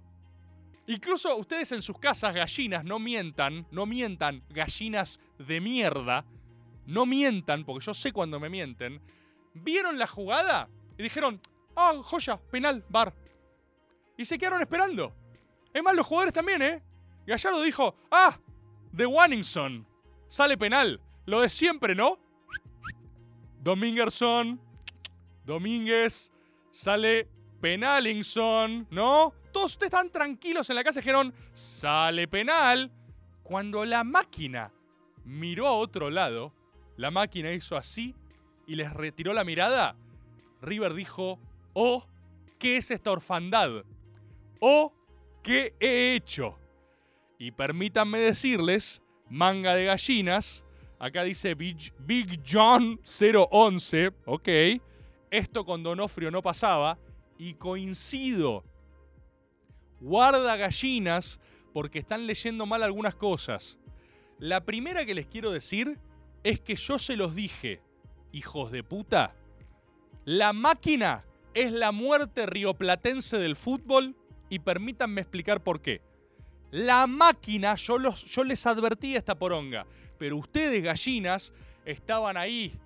[0.89, 6.27] Incluso ustedes en sus casas, gallinas, no mientan, no mientan, gallinas de mierda,
[6.85, 9.01] no mientan, porque yo sé cuando me mienten.
[9.55, 10.69] ¿Vieron la jugada?
[10.99, 11.41] Y dijeron,
[11.79, 13.15] ah, joya, penal, bar.
[14.17, 15.15] Y se quedaron esperando.
[15.73, 16.83] Es más, los jugadores también, ¿eh?
[17.27, 18.39] Gallardo dijo, ah,
[18.93, 19.87] de Wanningson,
[20.29, 21.01] sale penal.
[21.25, 22.19] Lo de siempre, ¿no?
[23.61, 24.61] Domingerson,
[25.45, 26.33] Domínguez,
[26.71, 27.29] sale
[27.61, 29.33] penalingson, ¿no?
[29.53, 32.91] Todos ustedes están tranquilos en la casa y dijeron, sale penal.
[33.43, 34.73] Cuando la máquina
[35.25, 36.53] miró a otro lado,
[36.97, 38.15] la máquina hizo así
[38.67, 39.97] y les retiró la mirada,
[40.61, 41.39] River dijo,
[41.81, 42.05] oh,
[42.59, 43.85] ¿qué es esta orfandad?
[44.59, 44.93] Oh,
[45.45, 46.59] ¿qué he hecho?
[47.39, 50.65] Y permítanme decirles, manga de gallinas,
[50.99, 54.49] acá dice Big, Big John 011, ok,
[55.31, 56.99] esto con Donofrio no pasaba,
[57.39, 58.65] y coincido.
[60.01, 61.39] Guarda gallinas
[61.73, 63.79] porque están leyendo mal algunas cosas.
[64.41, 65.97] La primera que les quiero decir
[66.43, 67.81] es que yo se los dije,
[68.33, 69.37] hijos de puta.
[70.25, 71.25] La máquina
[71.63, 74.15] es la muerte rioplatense del fútbol
[74.49, 76.01] y permítanme explicar por qué.
[76.71, 79.85] La máquina, yo, los, yo les advertí esta poronga,
[80.19, 81.53] pero ustedes, gallinas,
[81.85, 82.79] estaban ahí,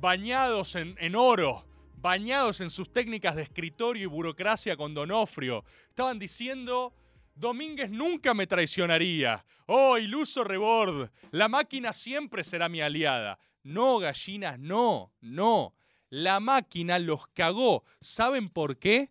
[0.00, 1.64] bañados en, en oro,
[1.98, 5.64] bañados en sus técnicas de escritorio y burocracia con Donofrio.
[5.88, 6.94] Estaban diciendo,
[7.36, 9.44] Domínguez nunca me traicionaría.
[9.66, 13.38] Oh, iluso rebord, la máquina siempre será mi aliada.
[13.62, 15.75] No, gallinas, no, no.
[16.10, 17.84] La máquina los cagó.
[18.00, 19.10] ¿Saben por qué?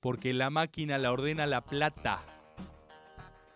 [0.00, 2.20] Porque la máquina la ordena la plata.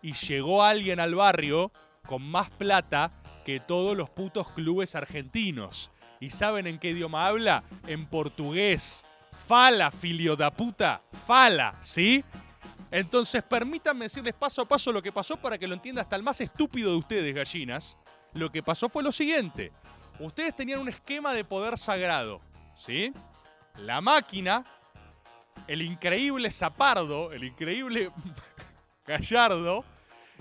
[0.00, 1.72] Y llegó alguien al barrio
[2.06, 3.12] con más plata
[3.44, 5.90] que todos los putos clubes argentinos.
[6.20, 7.64] ¿Y saben en qué idioma habla?
[7.86, 9.04] En portugués.
[9.46, 11.02] Fala, filio da puta.
[11.26, 12.24] Fala, ¿sí?
[12.90, 16.22] Entonces, permítanme decirles paso a paso lo que pasó para que lo entienda hasta el
[16.22, 17.98] más estúpido de ustedes, gallinas.
[18.32, 19.70] Lo que pasó fue lo siguiente.
[20.18, 22.40] Ustedes tenían un esquema de poder sagrado,
[22.80, 23.12] ¿sí?
[23.78, 24.64] La máquina,
[25.66, 28.10] el increíble Zapardo, el increíble
[29.06, 29.84] Gallardo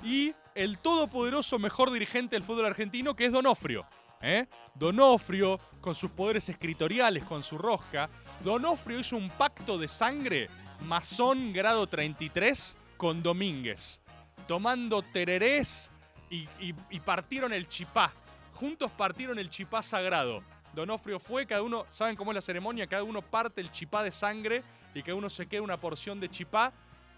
[0.04, 3.86] y el todopoderoso mejor dirigente del fútbol argentino que es Donofrio.
[4.22, 4.48] ¿eh?
[4.74, 8.10] Donofrio, con sus poderes escritoriales, con su rosca,
[8.44, 10.50] Donofrio hizo un pacto de sangre
[10.82, 14.02] masón grado 33 con Domínguez,
[14.48, 15.92] tomando tererés
[16.30, 18.14] y, partieron el chipá.
[18.54, 20.44] Juntos partieron el chipá sagrado.
[20.74, 22.88] Donofrio fue, cada uno, ¿saben cómo es la ceremonia?
[22.88, 26.30] Cada uno parte el chipá de sangre y cada uno se queda una porción de
[26.30, 26.74] chipá.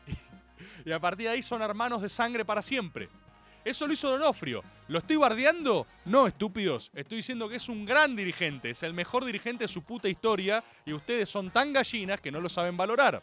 [0.85, 3.09] Y a partir de ahí son hermanos de sangre para siempre.
[3.63, 4.63] Eso lo hizo Donofrio.
[4.87, 5.85] ¿Lo estoy bardeando?
[6.05, 6.91] No, estúpidos.
[6.95, 8.71] Estoy diciendo que es un gran dirigente.
[8.71, 10.63] Es el mejor dirigente de su puta historia.
[10.85, 13.21] Y ustedes son tan gallinas que no lo saben valorar.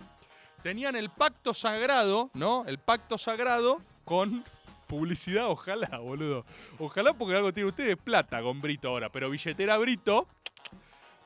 [0.63, 2.65] Tenían el pacto sagrado, ¿no?
[2.67, 4.45] El pacto sagrado con
[4.89, 5.49] publicidad.
[5.49, 6.45] Ojalá, boludo.
[6.79, 9.11] Ojalá porque algo tiene ustedes plata con Brito ahora.
[9.11, 10.27] Pero billetera Brito.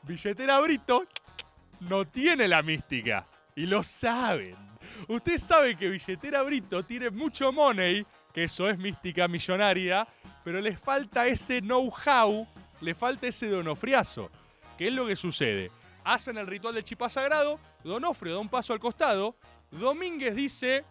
[0.03, 1.07] Billetera Brito
[1.81, 3.27] no tiene la mística.
[3.55, 4.57] Y lo saben.
[5.09, 10.07] Ustedes saben que Billetera Brito tiene mucho money, que eso es mística millonaria,
[10.45, 12.47] pero les falta ese know-how,
[12.81, 14.31] le falta ese donofriazo.
[14.79, 15.71] ¿Qué es lo que sucede?
[16.05, 19.37] Hacen el ritual del chipá sagrado, Donofrio da un paso al costado,
[19.71, 20.85] Domínguez dice,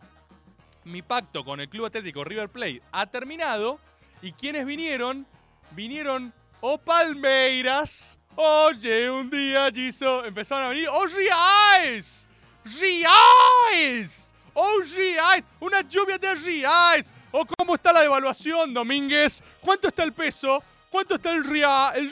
[0.83, 3.79] mi pacto con el Club Atlético River Plate ha terminado,
[4.21, 5.25] y quienes vinieron,
[5.71, 12.29] vinieron o Palmeiras, oye, un día Giso, empezaron a venir, ¡Oh, Riais!
[12.63, 14.35] ¡Riais!
[14.53, 15.45] ¡Oh, Riais!
[15.59, 17.13] ¡Una lluvia de Riais!
[17.31, 19.41] ¿O cómo está la devaluación, Domínguez?
[19.61, 20.61] ¿Cuánto está el peso?
[20.89, 22.09] ¿Cuánto está el, ria, el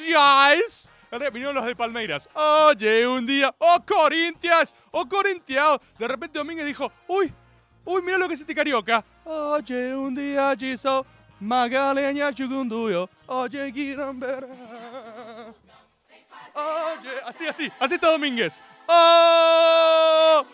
[1.34, 2.30] Vinieron los de Palmeiras.
[2.34, 3.54] Oye, un día.
[3.58, 4.74] ¡Oh, Corinthians!
[4.92, 5.82] ¡Oh, Corintiao!
[5.98, 7.34] De repente Domínguez dijo, ¡Uy!
[7.90, 9.04] ¡Uy, mira lo que es este carioca!
[9.26, 11.04] Oye, un día Giso,
[11.40, 13.10] Magaleña Chugunduyo.
[13.26, 14.46] Oye, Guirambera.
[16.54, 18.62] Oye, así, así, así está Domínguez.
[18.88, 20.46] ¡Oh!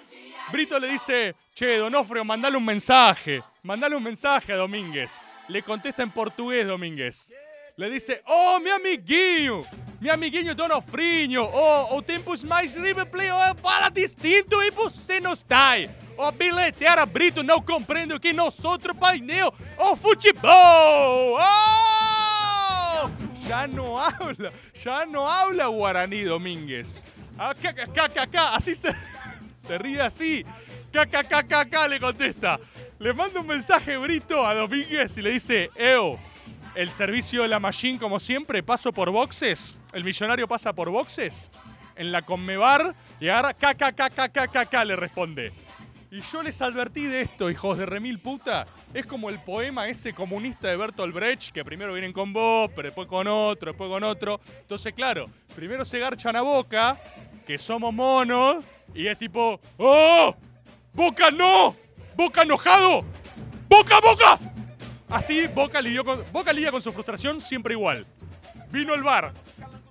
[0.49, 3.43] Brito le dice, che, Donofrio, mandale un mensaje.
[3.63, 5.19] Mandale un mensaje a Domínguez.
[5.49, 7.33] Le contesta en portugués Domínguez.
[7.75, 9.65] Le dice, oh, mi amiguinho,
[9.99, 15.33] mi amiguinho Donofrinho, oh, o tempos mais River Plate oh, fala distinto e você não
[15.33, 15.73] está.
[16.17, 21.37] O bilheteira Brito não compreende que nós outro painel, o futebol.
[21.39, 23.09] ¡Oh!
[23.47, 27.03] Ya no habla, ya no habla guaraní Domínguez.
[27.37, 28.95] Acá, así se,
[29.53, 30.45] se ríe así.
[30.93, 32.59] Acá, le contesta.
[32.97, 36.17] Le manda un mensaje Brito a Domínguez y le dice, Eo,
[36.75, 39.77] el servicio de la Machine como siempre, paso por boxes.
[39.91, 41.51] El millonario pasa por boxes.
[41.97, 45.64] En la Conmebar y caca, caca, le responde.
[46.11, 48.67] Y yo les advertí de esto, hijos de remil puta.
[48.93, 52.87] Es como el poema ese comunista de Bertolt Brecht, que primero vienen con vos, pero
[52.87, 54.39] después con otro, después con otro.
[54.61, 56.99] Entonces, claro, primero se garchan a Boca,
[57.45, 58.63] que somos monos,
[58.93, 60.35] y es tipo, ¡Oh!
[60.93, 61.75] ¡Boca no!
[62.15, 63.03] ¡Boca enojado!
[63.67, 64.39] ¡Boca, Boca!
[65.09, 68.05] Así Boca, lidió Boca lidia con su frustración siempre igual.
[68.71, 69.33] Vino el bar,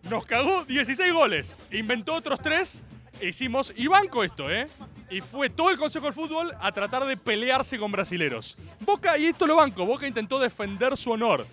[0.08, 2.82] nos cagó 16 goles, inventó otros 3,
[3.22, 4.68] hicimos, y banco esto, ¿eh?
[5.10, 8.56] Y fue todo el Consejo del Fútbol a tratar de pelearse con brasileros.
[8.80, 11.46] Boca, y esto lo banco, Boca intentó defender su honor.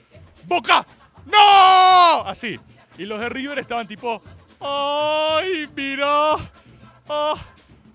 [0.45, 0.85] ¡Boca!
[1.25, 2.21] ¡No!
[2.25, 2.59] Así.
[2.97, 4.21] Y los de River estaban tipo,
[4.59, 6.33] ¡ay, mira!
[7.07, 7.35] ¡Ah!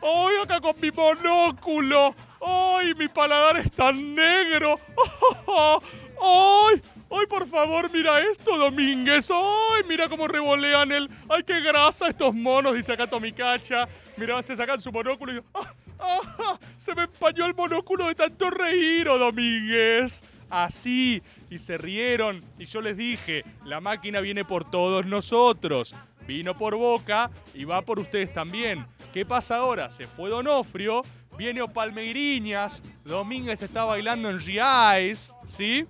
[0.03, 2.15] ¡Ay, acá con mi monóculo!
[2.41, 4.79] ¡Ay, mi paladar es tan negro!
[6.23, 6.83] ¡Ay!
[7.11, 9.31] ¡Ay, por favor, mira esto, Domínguez!
[9.31, 11.09] ¡Ay, mira cómo revolean el...
[11.29, 12.75] ¡Ay, qué grasa estos monos!
[12.75, 13.89] Dice acá Tomicacha.
[14.17, 15.41] Mira, se sacan su monóculo y...
[15.55, 15.73] ¡Ah!
[15.99, 16.59] ¡Ah!
[16.77, 20.25] Se me empañó el monóculo de tanto reír, oh, Domínguez.
[20.51, 21.23] Así.
[21.49, 22.43] Y se rieron.
[22.59, 25.95] Y yo les dije, la máquina viene por todos nosotros.
[26.27, 28.85] Vino por Boca y va por ustedes también.
[29.13, 29.91] ¿Qué pasa ahora?
[29.91, 31.03] Se fue Donofrio,
[31.39, 35.87] viene o Palmeiriñas, Domínguez está bailando en Riais, ¿sí?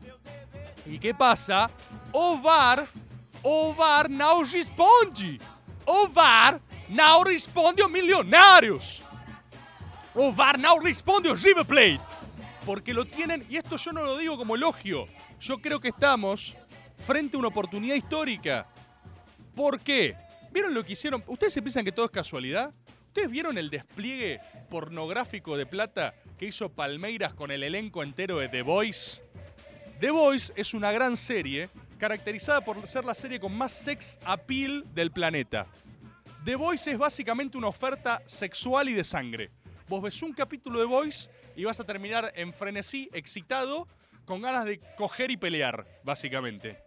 [0.86, 1.70] ¿Y qué pasa?
[2.12, 2.86] O VAR,
[3.42, 5.40] o VAR não responde.
[5.84, 9.02] O VAR não responde aos milionários.
[10.14, 12.00] O VAR não responde aos River Plate.
[12.64, 15.06] Porque lo tienen, y esto yo no lo digo como elogio,
[15.40, 16.56] yo creo que estamos
[16.96, 18.66] frente a una oportunidad histórica.
[19.54, 20.16] ¿Por qué?
[20.52, 21.22] ¿Vieron lo que hicieron?
[21.26, 22.72] ¿Ustedes piensan que todo es casualidad?
[23.08, 28.48] ¿Ustedes vieron el despliegue pornográfico de plata que hizo Palmeiras con el elenco entero de
[28.48, 29.25] The Voice?
[29.98, 34.84] The Voice es una gran serie caracterizada por ser la serie con más sex appeal
[34.92, 35.66] del planeta.
[36.44, 39.50] The Voice es básicamente una oferta sexual y de sangre.
[39.88, 43.88] Vos ves un capítulo de Voice y vas a terminar en frenesí, excitado,
[44.26, 46.78] con ganas de coger y pelear, básicamente.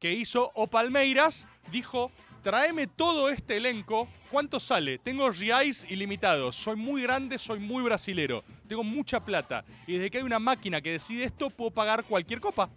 [0.00, 2.10] que hizo o Palmeiras, dijo,
[2.42, 4.08] tráeme todo este elenco.
[4.30, 4.98] ¿Cuánto sale?
[4.98, 6.56] Tengo reais ilimitados.
[6.56, 8.44] Soy muy grande, soy muy brasilero.
[8.68, 9.64] Tengo mucha plata.
[9.86, 12.68] Y desde que hay una máquina que decide esto, puedo pagar cualquier copa.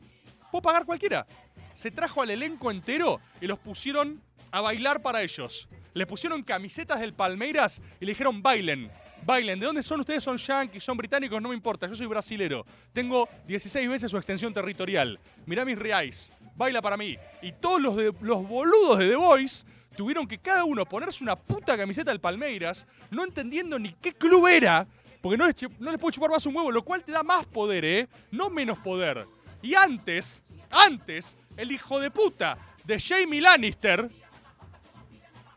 [0.50, 1.26] Puedo pagar cualquiera.
[1.74, 5.68] Se trajo al elenco entero y los pusieron a bailar para ellos.
[5.94, 8.92] Le pusieron camisetas del Palmeiras y le dijeron bailen.
[9.26, 9.60] Bailen.
[9.60, 10.24] ¿De dónde son ustedes?
[10.24, 11.88] Son yanquis, son británicos, no me importa.
[11.88, 12.66] Yo soy brasilero.
[12.92, 15.20] Tengo 16 veces su extensión territorial.
[15.46, 16.34] Mirá mis reais.
[16.56, 17.18] Baila para mí.
[17.42, 21.36] Y todos los, de- los boludos de The Voice tuvieron que cada uno ponerse una
[21.36, 24.88] puta camiseta del Palmeiras, no entendiendo ni qué club era,
[25.22, 27.46] porque no les, no les puedo chupar más un huevo, lo cual te da más
[27.46, 28.08] poder, ¿eh?
[28.32, 29.28] No menos poder.
[29.62, 34.10] Y antes, antes, el hijo de puta de Jamie Lannister,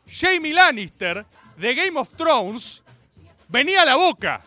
[0.06, 1.24] Jamie Lannister,
[1.56, 2.82] de Game of Thrones,
[3.48, 4.42] venía a la boca.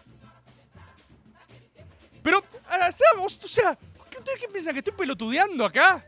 [2.22, 3.78] Pero, ah, seamos, o sea,
[4.10, 4.74] ¿qué- ¿ustedes qué piensan?
[4.74, 6.06] ¿Que estoy pelotudeando acá?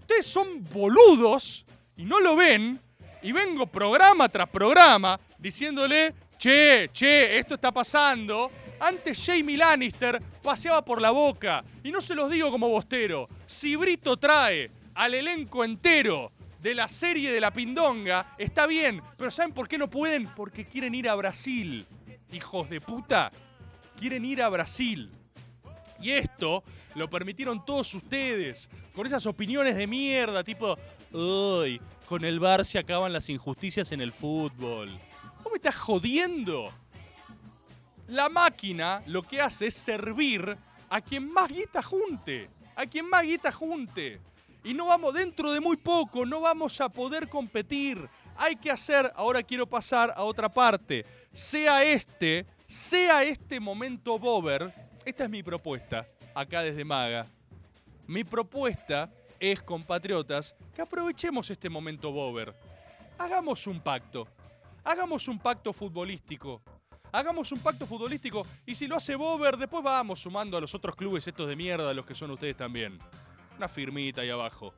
[0.00, 1.64] Ustedes son boludos
[1.96, 2.80] y no lo ven.
[3.22, 8.50] Y vengo programa tras programa diciéndole, che, che, esto está pasando.
[8.78, 11.64] Antes Jamie Lannister paseaba por la boca.
[11.82, 13.28] Y no se los digo como bostero.
[13.46, 19.02] Si Brito trae al elenco entero de la serie de la Pindonga, está bien.
[19.16, 20.26] Pero ¿saben por qué no pueden?
[20.34, 21.86] Porque quieren ir a Brasil.
[22.32, 23.30] Hijos de puta.
[23.98, 25.10] Quieren ir a Brasil.
[26.00, 30.76] Y esto lo permitieron todos ustedes, con esas opiniones de mierda, tipo,
[31.12, 34.90] uy, con el bar se acaban las injusticias en el fútbol.
[35.44, 36.72] ¿Vos me estás jodiendo?
[38.08, 40.56] La máquina lo que hace es servir
[40.88, 44.22] a quien más guita junte, a quien más guita junte.
[44.64, 48.08] Y no vamos, dentro de muy poco, no vamos a poder competir.
[48.36, 51.04] Hay que hacer, ahora quiero pasar a otra parte,
[51.34, 54.72] sea este, sea este momento Bober,
[55.04, 57.26] esta es mi propuesta, acá desde Maga.
[58.06, 62.54] Mi propuesta es, compatriotas, que aprovechemos este momento Bober.
[63.18, 64.26] Hagamos un pacto.
[64.84, 66.62] Hagamos un pacto futbolístico.
[67.10, 70.94] Hagamos un pacto futbolístico y si lo hace Bober, después vamos sumando a los otros
[70.94, 72.98] clubes estos de mierda, los que son ustedes también.
[73.56, 74.74] Una firmita ahí abajo.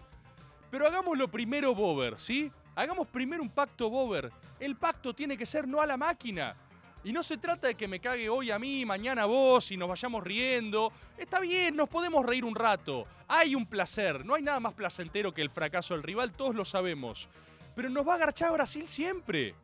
[0.71, 2.53] Pero hagámoslo primero Bober, ¿sí?
[2.77, 4.31] Hagamos primero un pacto Bober.
[4.61, 6.55] El pacto tiene que ser no a la máquina.
[7.03, 9.77] Y no se trata de que me cague hoy a mí, mañana a vos y
[9.77, 10.93] nos vayamos riendo.
[11.19, 13.05] Está bien, nos podemos reír un rato.
[13.27, 14.25] Hay un placer.
[14.25, 17.29] No hay nada más placentero que el fracaso del rival, todos lo sabemos.
[17.75, 19.55] Pero nos va a agarchar Brasil siempre.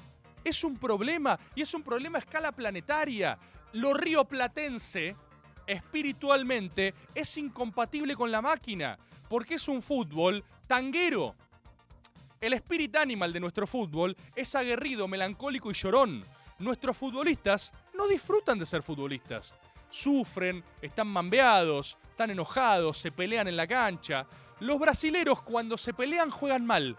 [0.45, 3.39] Es un problema y es un problema a escala planetaria.
[3.73, 5.17] Lo rioplatense,
[5.67, 8.99] espiritualmente, es incompatible con la máquina
[9.33, 11.35] porque es un fútbol tanguero.
[12.39, 16.23] El spirit animal de nuestro fútbol es aguerrido, melancólico y llorón.
[16.59, 19.55] Nuestros futbolistas no disfrutan de ser futbolistas.
[19.89, 24.27] Sufren, están mambeados, están enojados, se pelean en la cancha.
[24.61, 26.95] Los brasileros cuando se pelean juegan mal,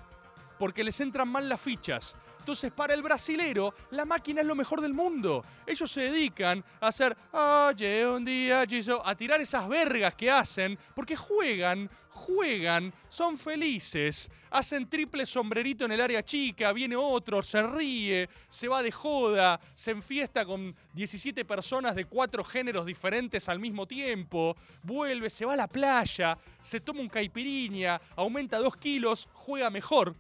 [0.58, 2.16] porque les entran mal las fichas.
[2.44, 5.46] Entonces, para el brasilero, la máquina es lo mejor del mundo.
[5.66, 10.78] Ellos se dedican a hacer, oye, un día, Giso", a tirar esas vergas que hacen,
[10.94, 17.64] porque juegan, juegan, son felices, hacen triple sombrerito en el área chica, viene otro, se
[17.64, 23.60] ríe, se va de joda, se enfiesta con 17 personas de cuatro géneros diferentes al
[23.60, 29.30] mismo tiempo, vuelve, se va a la playa, se toma un caipirinha, aumenta dos kilos,
[29.32, 30.14] juega mejor.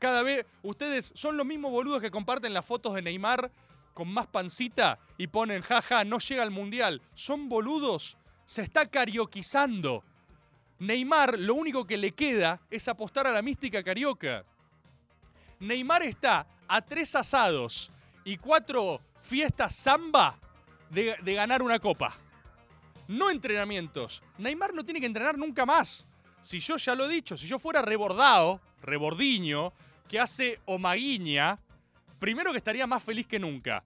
[0.00, 3.52] Cada vez, ustedes son los mismos boludos que comparten las fotos de Neymar
[3.92, 7.02] con más pancita y ponen, jaja, no llega al mundial.
[7.12, 10.02] Son boludos, se está carioquizando.
[10.78, 14.42] Neymar lo único que le queda es apostar a la mística carioca.
[15.58, 17.90] Neymar está a tres asados
[18.24, 20.38] y cuatro fiestas samba
[20.88, 22.16] de ganar una copa.
[23.06, 24.22] No entrenamientos.
[24.38, 26.06] Neymar no tiene que entrenar nunca más.
[26.40, 29.74] Si yo ya lo he dicho, si yo fuera rebordado, rebordiño,
[30.10, 31.56] que hace Omaguiña,
[32.18, 33.84] primero que estaría más feliz que nunca.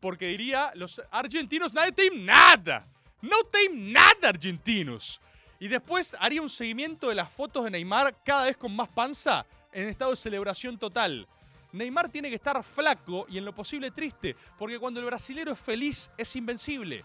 [0.00, 2.86] Porque diría, los argentinos, nadie team nada.
[3.20, 5.20] No team nada, argentinos.
[5.60, 9.44] Y después haría un seguimiento de las fotos de Neymar cada vez con más panza
[9.70, 11.28] en estado de celebración total.
[11.72, 15.60] Neymar tiene que estar flaco y en lo posible triste, porque cuando el brasilero es
[15.60, 17.04] feliz es invencible.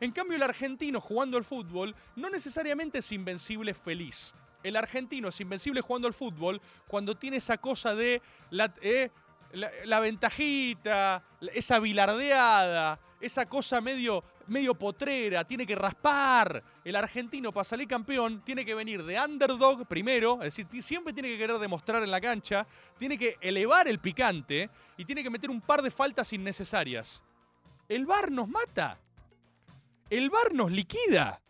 [0.00, 4.34] En cambio, el argentino jugando al fútbol no necesariamente es invencible feliz.
[4.64, 9.10] El argentino es invencible jugando al fútbol cuando tiene esa cosa de la, eh,
[10.00, 16.64] ventajita, esa bilardeada, esa cosa medio, medio potrera, tiene que raspar.
[16.82, 21.28] El argentino para salir campeón tiene que venir de underdog primero, es decir, siempre tiene
[21.28, 22.66] que querer demostrar en la cancha,
[22.98, 27.22] tiene que elevar el picante y tiene que meter un par de faltas innecesarias.
[27.86, 28.98] El VAR nos mata.
[30.08, 31.42] El VAR nos liquida.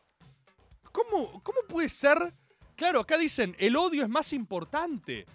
[0.90, 2.34] ¿Cómo, cómo puede ser
[2.76, 5.26] Claro, acá dicen, el odio es más importante.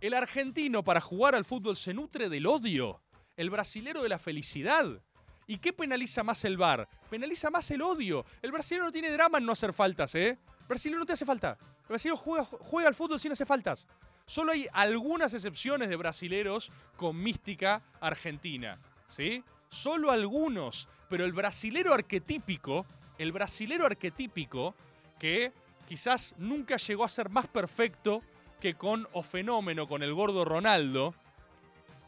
[0.00, 3.00] El argentino para jugar al fútbol se nutre del odio.
[3.36, 5.00] El brasilero de la felicidad.
[5.46, 6.88] ¿Y qué penaliza más el VAR?
[7.08, 8.26] Penaliza más el odio.
[8.42, 10.38] El brasileño no tiene drama en no hacer faltas, ¿eh?
[10.60, 11.56] El brasileño no te hace falta.
[11.60, 13.86] El brasileño juega, juega al fútbol sin hacer faltas.
[14.26, 18.78] Solo hay algunas excepciones de brasileros con mística argentina,
[19.08, 19.42] ¿sí?
[19.70, 20.88] Solo algunos.
[21.08, 22.86] Pero el brasilero arquetípico,
[23.18, 24.74] el brasilero arquetípico,
[25.18, 25.52] que
[25.92, 28.22] quizás nunca llegó a ser más perfecto
[28.58, 31.14] que con o fenómeno, con el gordo Ronaldo,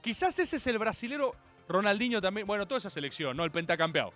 [0.01, 1.35] quizás ese es el brasilero
[1.69, 3.45] Ronaldinho también, bueno, toda esa selección, ¿no?
[3.45, 4.09] El pentacampeón.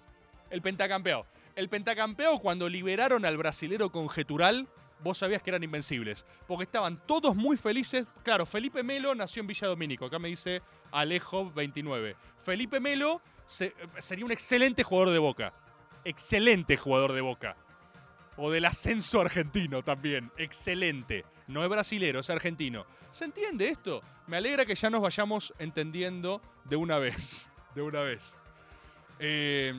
[0.48, 1.24] El pentacampeón.
[1.54, 4.66] El pentacampeón cuando liberaron al brasilero conjetural,
[5.00, 6.24] vos sabías que eran invencibles.
[6.46, 8.06] Porque estaban todos muy felices.
[8.22, 10.06] Claro, Felipe Melo nació en Villa Domínico.
[10.06, 10.62] Acá me dice
[10.92, 12.16] Alejo 29.
[12.42, 15.52] Felipe Melo se- sería un excelente jugador de boca.
[16.04, 17.54] Excelente jugador de boca.
[18.38, 20.30] O del ascenso argentino también.
[20.36, 21.24] Excelente.
[21.48, 22.86] No es brasilero, es argentino.
[23.10, 24.02] ¿Se entiende esto?
[24.26, 27.50] Me alegra que ya nos vayamos entendiendo de una vez.
[27.74, 28.34] De una vez.
[29.20, 29.72] Eh,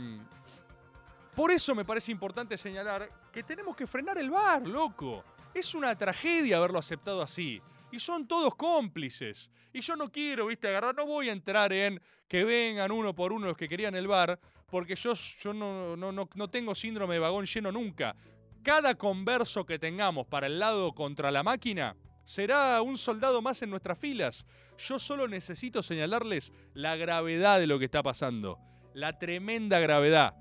[1.35, 5.23] por eso me parece importante señalar que tenemos que frenar el bar, loco.
[5.53, 7.61] Es una tragedia haberlo aceptado así.
[7.91, 9.49] Y son todos cómplices.
[9.73, 13.31] Y yo no quiero, viste, agarrar, no voy a entrar en que vengan uno por
[13.31, 14.39] uno los que querían el bar,
[14.69, 18.15] porque yo, yo no, no, no, no tengo síndrome de vagón lleno nunca.
[18.63, 21.95] Cada converso que tengamos para el lado contra la máquina
[22.25, 24.45] será un soldado más en nuestras filas.
[24.77, 28.59] Yo solo necesito señalarles la gravedad de lo que está pasando.
[28.93, 30.35] La tremenda gravedad.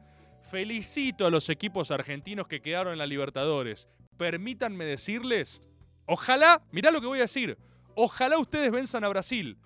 [0.51, 3.89] Felicito a los equipos argentinos que quedaron en la Libertadores.
[4.17, 5.63] Permítanme decirles,
[6.07, 7.57] ojalá, mirá lo que voy a decir,
[7.95, 9.59] ojalá ustedes venzan a Brasil.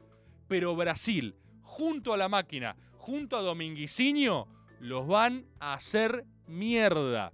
[0.46, 4.46] Pero Brasil, junto a la máquina, junto a Dominguicinho,
[4.80, 7.32] los van a hacer mierda.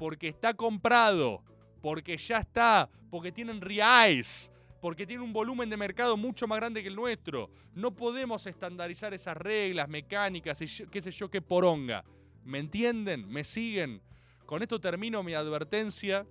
[0.00, 1.44] Porque está comprado,
[1.82, 6.80] porque ya está, porque tienen reais, porque tienen un volumen de mercado mucho más grande
[6.80, 7.50] que el nuestro.
[7.74, 12.02] No podemos estandarizar esas reglas mecánicas y qué sé yo qué poronga.
[12.44, 13.28] ¿Me entienden?
[13.28, 14.00] ¿Me siguen?
[14.46, 16.26] Con esto termino mi advertencia.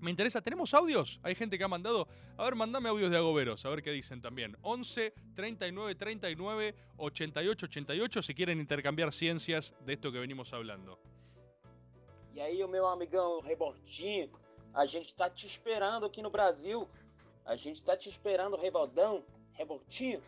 [0.00, 1.20] Me interesa, ¿tenemos audios?
[1.22, 2.08] Hay gente que ha mandado.
[2.36, 4.56] A ver, mandame audios de agoberos, a ver qué dicen también.
[4.62, 10.98] 11 39 39 88 88 si quieren intercambiar ciencias de esto que venimos hablando.
[12.34, 14.30] E aí, o meu amigão Rebortinho,
[14.72, 16.88] a gente tá te esperando aqui no Brasil.
[17.44, 20.22] A gente tá te esperando, Rebaldão, Rebortinho,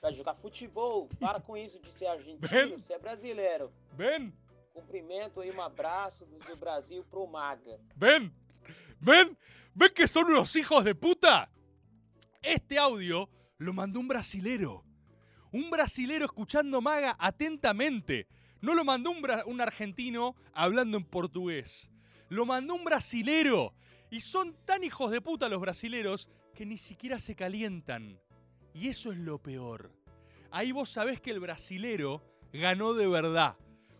[0.00, 1.08] pra jogar futebol.
[1.18, 3.72] Para com isso de ser argentino, você é brasileiro.
[3.92, 4.32] Ven,
[4.72, 7.78] Cumprimento aí, um abraço do Brasil pro Maga.
[7.96, 8.32] ven,
[9.00, 9.36] ven,
[9.72, 11.48] ven que son unos hijos de puta.
[12.42, 13.28] Este audio
[13.58, 14.84] lo mandó un brasilero.
[15.52, 18.26] Un brasilero escuchando maga atentamente.
[18.64, 21.90] No lo mandó un, un argentino hablando en portugués.
[22.30, 23.74] Lo mandó un brasilero.
[24.10, 28.18] Y son tan hijos de puta los brasileros que ni siquiera se calientan.
[28.72, 29.92] Y eso es lo peor.
[30.50, 32.22] Ahí vos sabés que el brasilero
[32.54, 33.54] ganó de verdad.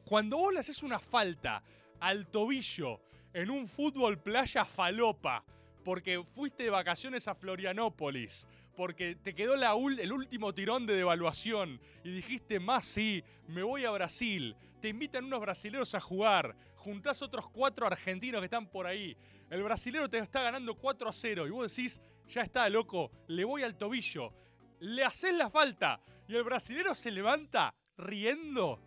[0.06, 1.62] Cuando vos le haces una falta
[2.00, 3.02] al tobillo
[3.34, 5.44] en un fútbol playa falopa,
[5.84, 10.96] porque fuiste de vacaciones a Florianópolis, porque te quedó la ul- el último tirón de
[10.96, 11.80] devaluación.
[12.02, 17.22] Y dijiste, más sí, me voy a Brasil, te invitan unos brasileros a jugar, juntás
[17.22, 19.16] otros cuatro argentinos que están por ahí,
[19.50, 23.44] el brasilero te está ganando 4 a 0 y vos decís, ya está, loco, le
[23.44, 24.32] voy al tobillo,
[24.80, 28.80] le haces la falta y el brasilero se levanta riendo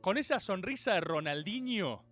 [0.00, 2.04] con esa sonrisa de Ronaldinho.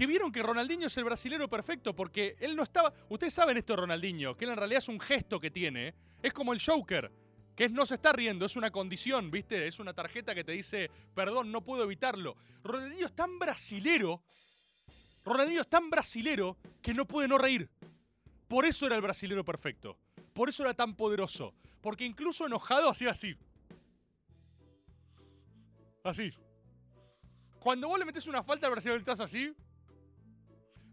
[0.00, 2.90] Que vieron que Ronaldinho es el brasilero perfecto porque él no estaba.
[3.10, 5.94] Ustedes saben esto de Ronaldinho, que él en realidad es un gesto que tiene.
[6.22, 7.12] Es como el Joker,
[7.54, 9.66] que no se está riendo, es una condición, ¿viste?
[9.66, 12.34] Es una tarjeta que te dice, perdón, no puedo evitarlo.
[12.64, 14.22] Ronaldinho es tan brasilero.
[15.22, 17.68] Ronaldinho es tan brasilero que no puede no reír.
[18.48, 19.98] Por eso era el brasilero perfecto.
[20.32, 21.52] Por eso era tan poderoso.
[21.82, 23.36] Porque incluso enojado hacía así.
[26.02, 26.32] Así.
[27.58, 29.54] Cuando vos le metes una falta al brasileño estás así,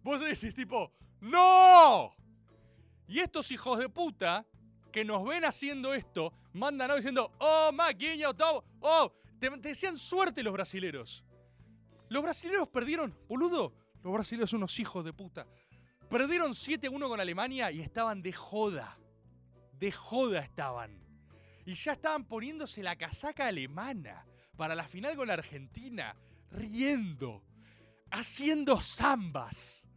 [0.08, 2.16] vos decís tipo, ¡No!
[3.08, 4.46] Y estos hijos de puta
[4.92, 7.72] que nos ven haciendo esto, mandan audio diciendo, ¡Oh,
[8.36, 8.64] todo!
[8.80, 9.14] ¡Oh!
[9.38, 11.24] Te, te decían suerte los brasileros.
[12.10, 13.74] Los brasileros perdieron, boludo.
[14.02, 15.46] Los brasileros son unos hijos de puta.
[16.10, 18.98] Perdieron 7-1 con Alemania y estaban de joda.
[19.78, 20.98] De joda estaban.
[21.66, 26.16] Y ya estaban poniéndose la casaca alemana para la final con la Argentina,
[26.52, 27.44] riendo,
[28.10, 29.88] haciendo zambas.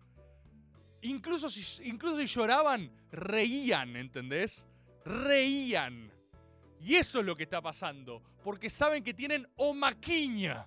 [1.03, 4.67] Incluso si, incluso si lloraban, reían, ¿entendés?
[5.05, 6.13] Reían.
[6.81, 10.67] Y eso es lo que está pasando, porque saben que tienen o maquiña.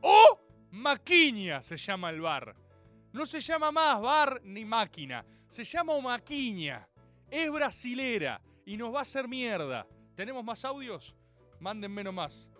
[0.00, 2.54] O maquiña se llama el bar.
[3.12, 5.24] No se llama más bar ni máquina.
[5.48, 6.86] Se llama Maquiña.
[7.30, 9.86] Es brasilera y nos va a hacer mierda.
[10.14, 11.14] ¿Tenemos más audios?
[11.58, 12.50] Mándenme nomás.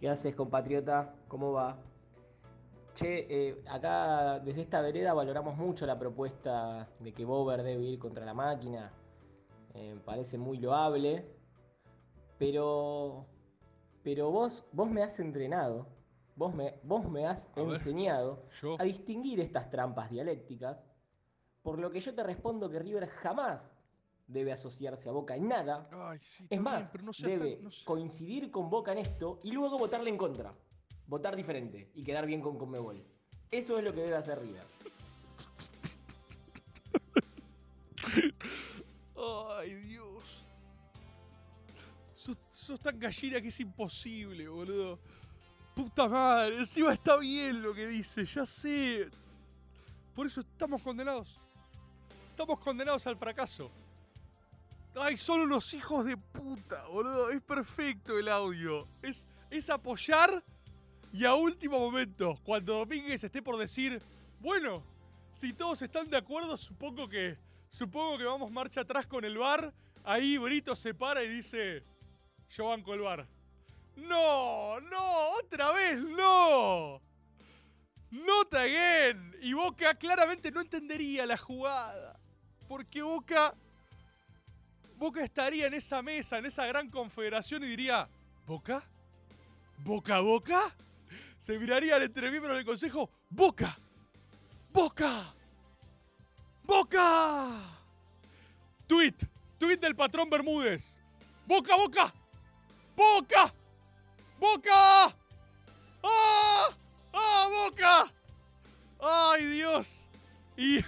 [0.00, 1.14] ¿Qué haces, compatriota?
[1.28, 1.78] ¿Cómo va?
[2.94, 7.98] Che, eh, acá desde esta vereda valoramos mucho la propuesta de que Bober debe ir
[7.98, 8.92] contra la máquina.
[9.74, 11.26] Eh, parece muy loable.
[12.38, 13.26] Pero.
[14.02, 15.86] Pero vos, vos me has entrenado.
[16.36, 18.42] Vos me, vos me has A enseñado
[18.78, 20.84] a distinguir estas trampas dialécticas.
[21.62, 23.76] Por lo que yo te respondo que River jamás
[24.26, 25.88] debe asociarse a Boca en nada.
[25.92, 27.84] Ay, sí, Es más, no debe tan- no sé.
[27.84, 30.54] coincidir con Boca en esto y luego votarle en contra.
[31.06, 33.04] Votar diferente y quedar bien con Conmebol.
[33.50, 34.66] Eso es lo que debe hacer River.
[39.16, 40.44] Ay, Dios.
[42.14, 44.98] Sos, tan gallina que es imposible, boludo.
[45.74, 49.10] Puta madre, encima está bien lo que dice, ya sé.
[50.14, 51.38] Por eso estamos condenados.
[52.30, 53.70] Estamos condenados al fracaso.
[54.94, 57.30] Ay, son unos hijos de puta, boludo.
[57.30, 58.86] Es perfecto el audio.
[59.02, 60.42] Es, es apoyar
[61.14, 64.02] y a último momento, cuando Domínguez esté por decir,
[64.40, 64.82] bueno,
[65.32, 67.38] si todos están de acuerdo, supongo que
[67.68, 69.72] supongo que vamos marcha atrás con el bar.
[70.02, 71.84] Ahí Brito se para y dice,
[72.50, 73.28] yo banco el bar.
[73.94, 77.00] No, no, otra vez no.
[78.10, 79.36] Not again.
[79.40, 82.18] Y Boca claramente no entendería la jugada.
[82.66, 83.54] Porque Boca
[84.96, 88.08] Boca estaría en esa mesa, en esa gran confederación y diría,
[88.46, 88.82] ¿Boca?
[89.78, 90.74] ¿Boca Boca?
[91.44, 93.78] Se mirarían entre miembros del consejo, ¡Boca!
[94.72, 95.34] ¡Boca!
[96.62, 97.60] ¡Boca!
[98.86, 99.12] Tweet,
[99.58, 100.98] tweet del patrón Bermúdez.
[101.46, 102.14] ¡Boca, Boca!
[102.96, 103.52] ¡Boca!
[104.40, 105.14] ¡Boca!
[106.02, 106.70] ¡Ah!
[107.12, 108.12] ¡Ah, Boca!
[108.98, 110.08] ¡Ay, Dios!
[110.56, 110.78] Y,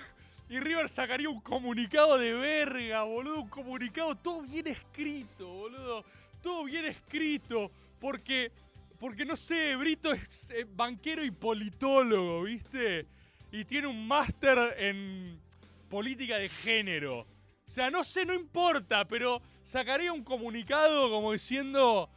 [0.48, 3.42] y River sacaría un comunicado de verga, boludo.
[3.42, 6.02] Un comunicado todo bien escrito, boludo.
[6.40, 7.70] Todo bien escrito.
[8.00, 8.52] Porque,
[8.98, 13.06] porque no sé, Brito es eh, banquero y politólogo, ¿viste?
[13.52, 15.38] Y tiene un máster en
[15.88, 17.20] política de género.
[17.20, 22.08] O sea, no sé, no importa, pero sacaría un comunicado como diciendo,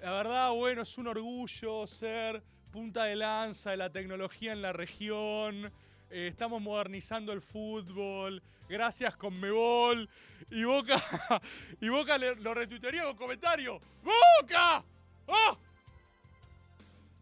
[0.00, 4.72] la verdad, bueno, es un orgullo ser punta de lanza de la tecnología en la
[4.72, 5.72] región.
[6.10, 8.42] eh, estamos modernizando el fútbol.
[8.68, 10.08] Gracias Conmebol.
[10.50, 11.02] Y Boca,
[11.80, 13.80] y Boca lo retuitearía con comentario.
[14.02, 14.84] ¡Boca!
[15.28, 15.58] ¡Ah!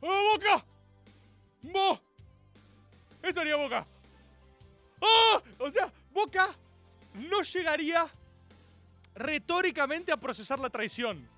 [0.03, 0.67] ¡Ah, Boca!
[1.63, 2.01] ¡Bo!
[3.23, 3.87] Esto haría Boca.
[5.01, 5.43] ¡Ah!
[5.59, 6.55] O sea, Boca
[7.15, 8.09] no llegaría
[9.15, 11.29] retóricamente a procesar la traición.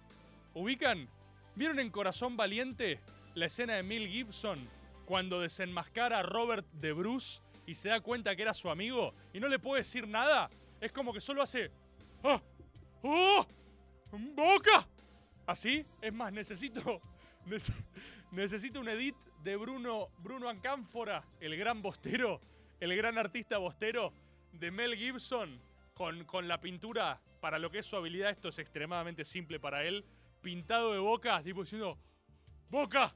[0.54, 1.08] ¿Ubican?
[1.54, 3.00] ¿Vieron en Corazón Valiente
[3.34, 4.68] la escena de Mel Gibson
[5.06, 9.40] cuando desenmascara a Robert de Bruce y se da cuenta que era su amigo y
[9.40, 10.50] no le puede decir nada?
[10.80, 11.70] Es como que solo hace.
[12.22, 12.40] ¡Ah!
[13.02, 13.46] ¡Oh!
[14.12, 14.86] ¡Boca!
[15.46, 15.84] ¿Así?
[16.00, 17.00] Es más, necesito.
[18.32, 22.40] nece- necesito un edit de Bruno, Bruno Ancánfora, el gran bostero,
[22.80, 24.12] el gran artista bostero
[24.52, 25.60] de Mel Gibson,
[25.94, 28.30] con, con la pintura para lo que es su habilidad.
[28.30, 30.04] Esto es extremadamente simple para él.
[30.40, 31.98] Pintado de boca, tipo diciendo:
[32.70, 33.14] ¡Boca!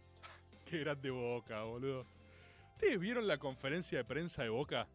[0.64, 2.06] Qué grande boca, boludo.
[2.72, 4.88] ¿Ustedes vieron la conferencia de prensa de Boca?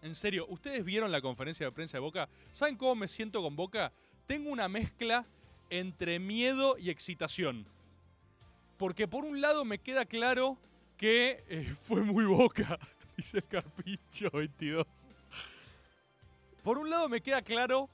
[0.00, 2.28] En serio, ¿ustedes vieron la conferencia de prensa de Boca?
[2.50, 3.92] ¿Saben cómo me siento con Boca?
[4.26, 5.26] Tengo una mezcla
[5.68, 7.66] entre miedo y excitación.
[8.76, 10.58] Porque por un lado me queda claro
[10.96, 12.78] que eh, fue muy Boca,
[13.16, 14.86] dice Carpincho 22.
[16.62, 17.88] Por un lado me queda claro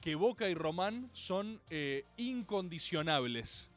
[0.00, 3.70] que Boca y Román son eh, incondicionables.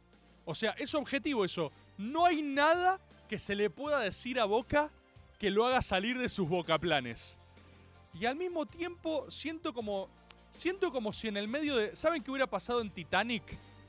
[0.45, 1.71] O sea, es objetivo eso.
[1.97, 4.91] No hay nada que se le pueda decir a Boca
[5.39, 7.37] que lo haga salir de sus bocaplanes.
[8.19, 10.09] Y al mismo tiempo siento como.
[10.49, 11.95] Siento como si en el medio de.
[11.95, 13.43] ¿Saben qué hubiera pasado en Titanic?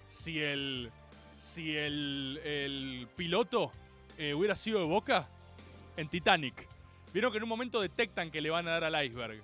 [0.09, 0.91] Si el.
[1.37, 3.09] Si el.
[3.17, 3.73] piloto
[4.19, 5.29] eh, hubiera sido de boca.
[5.97, 6.69] En Titanic.
[7.13, 9.43] Vieron que en un momento detectan que le van a dar al iceberg.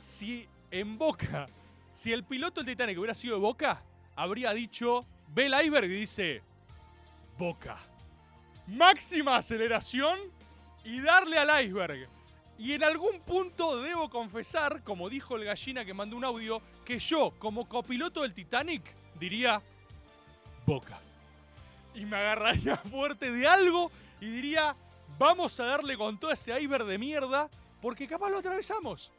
[0.00, 1.48] Si en boca.
[1.92, 3.82] Si el piloto del Titanic hubiera sido de boca.
[4.14, 5.04] Habría dicho.
[5.28, 6.42] Ve el iceberg y dice.
[7.36, 7.78] Boca.
[8.68, 10.18] Máxima aceleración
[10.84, 12.08] y darle al iceberg.
[12.58, 16.98] Y en algún punto debo confesar, como dijo el gallina que mandó un audio, que
[16.98, 18.82] yo, como copiloto del Titanic,
[19.18, 19.62] diría
[20.66, 21.00] Boca.
[21.94, 24.76] Y me agarraría fuerte de algo y diría,
[25.18, 27.48] vamos a darle con todo ese iceberg de mierda,
[27.80, 29.12] porque capaz lo atravesamos.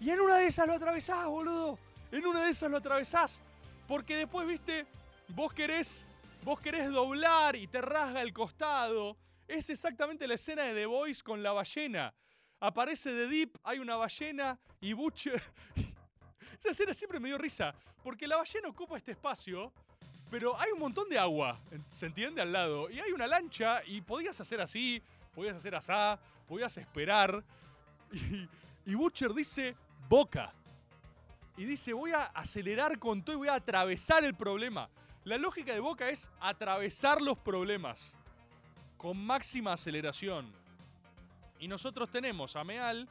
[0.00, 1.78] Y en una de esas lo atravesás, boludo.
[2.12, 3.40] En una de esas lo atravesás.
[3.88, 4.86] Porque después, viste,
[5.28, 6.06] vos querés,
[6.42, 9.16] vos querés doblar y te rasga el costado.
[9.48, 12.12] Es exactamente la escena de The Voice con la ballena.
[12.60, 15.42] Aparece The Deep, hay una ballena y Butcher.
[16.58, 19.72] Esa escena siempre me dio risa, porque la ballena ocupa este espacio,
[20.30, 22.42] pero hay un montón de agua, ¿se entiende?
[22.42, 22.90] Al lado.
[22.90, 25.02] Y hay una lancha y podías hacer así,
[25.34, 26.18] podías hacer asá,
[26.48, 27.42] podías esperar.
[28.88, 29.74] Y, Butcher dice,
[30.08, 30.52] boca.
[31.56, 34.88] Y dice, voy a acelerar con todo y voy a atravesar el problema.
[35.24, 38.16] La lógica de Boca es atravesar los problemas
[38.96, 40.52] con máxima aceleración.
[41.58, 43.08] Y nosotros tenemos a Meal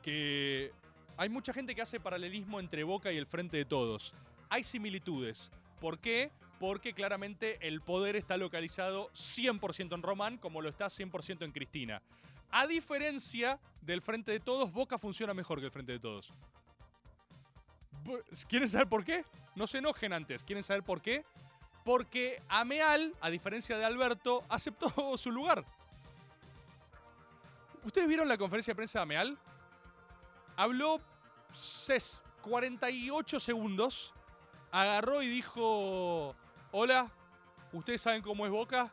[0.00, 0.70] que
[1.16, 4.14] hay mucha gente que hace paralelismo entre Boca y el Frente de Todos.
[4.48, 5.50] Hay similitudes.
[5.80, 6.30] ¿Por qué?
[6.58, 12.02] Porque claramente el poder está localizado 100% en Román, como lo está 100% en Cristina.
[12.50, 16.32] A diferencia del Frente de Todos, Boca funciona mejor que el Frente de Todos.
[18.48, 19.24] ¿Quieren saber por qué?
[19.54, 20.44] No se enojen antes.
[20.44, 21.24] ¿Quieren saber por qué?
[21.84, 25.64] Porque Ameal, a diferencia de Alberto, aceptó su lugar.
[27.84, 29.38] ¿Ustedes vieron la conferencia de prensa de Ameal?
[30.56, 31.00] Habló
[31.54, 34.12] ses- 48 segundos,
[34.72, 36.34] agarró y dijo,
[36.72, 37.10] hola,
[37.72, 38.92] ¿ustedes saben cómo es Boca?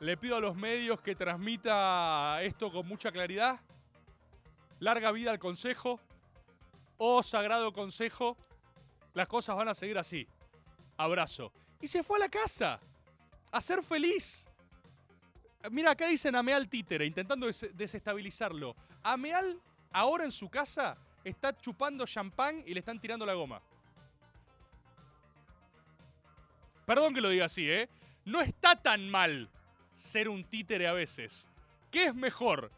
[0.00, 3.60] Le pido a los medios que transmita esto con mucha claridad.
[4.80, 6.00] Larga vida al consejo.
[6.98, 8.36] Oh, sagrado consejo.
[9.14, 10.26] Las cosas van a seguir así.
[10.96, 11.52] Abrazo.
[11.80, 12.80] Y se fue a la casa.
[13.52, 14.48] A ser feliz.
[15.70, 18.76] Mira, acá dicen Ameal títere, intentando des- desestabilizarlo.
[19.02, 19.58] Ameal,
[19.92, 23.62] ahora en su casa, está chupando champán y le están tirando la goma.
[26.86, 27.88] Perdón que lo diga así, ¿eh?
[28.24, 29.48] No está tan mal
[29.94, 31.48] ser un títere a veces.
[31.90, 32.70] ¿Qué es mejor?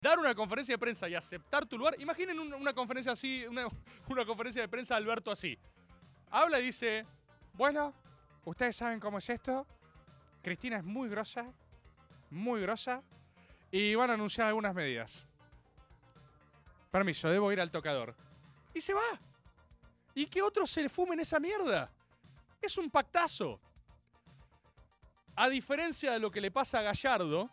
[0.00, 1.94] Dar una conferencia de prensa y aceptar tu lugar.
[2.00, 3.66] Imaginen un- una, conferencia así, una,
[4.26, 5.58] conferencia de prensa Alberto así.
[6.30, 7.06] Habla y dice,
[7.54, 7.94] bueno,
[8.44, 9.66] ustedes saben cómo es esto.
[10.42, 11.46] Cristina es muy grosa,
[12.30, 13.02] muy grosa,
[13.70, 15.26] y van a anunciar algunas medidas.
[16.90, 18.14] Permiso, debo ir al tocador.
[18.74, 19.00] Y se va.
[20.14, 21.90] Y que otros se fumen esa mierda.
[22.64, 23.60] Es un pactazo.
[25.36, 27.50] A diferencia de lo que le pasa a Gallardo,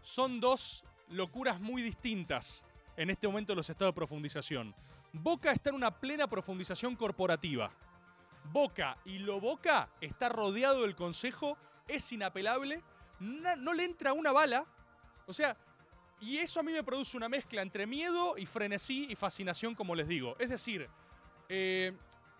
[0.00, 2.64] son dos locuras muy distintas
[2.96, 4.74] en este momento los estados de profundización.
[5.12, 7.70] Boca está en una plena profundización corporativa.
[8.44, 12.82] Boca y lo Boca está rodeado del consejo, es inapelable,
[13.20, 14.64] na- no le entra una bala.
[15.26, 15.56] O sea,
[16.20, 19.94] y eso a mí me produce una mezcla entre miedo y frenesí y fascinación, como
[19.94, 20.36] les digo.
[20.38, 20.88] Es decir,
[21.48, 21.94] eh,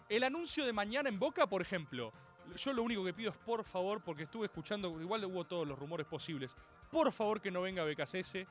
[0.09, 2.13] el anuncio de mañana en Boca, por ejemplo,
[2.57, 5.79] yo lo único que pido es por favor, porque estuve escuchando, igual hubo todos los
[5.79, 6.57] rumores posibles,
[6.91, 8.47] por favor que no venga BKCS,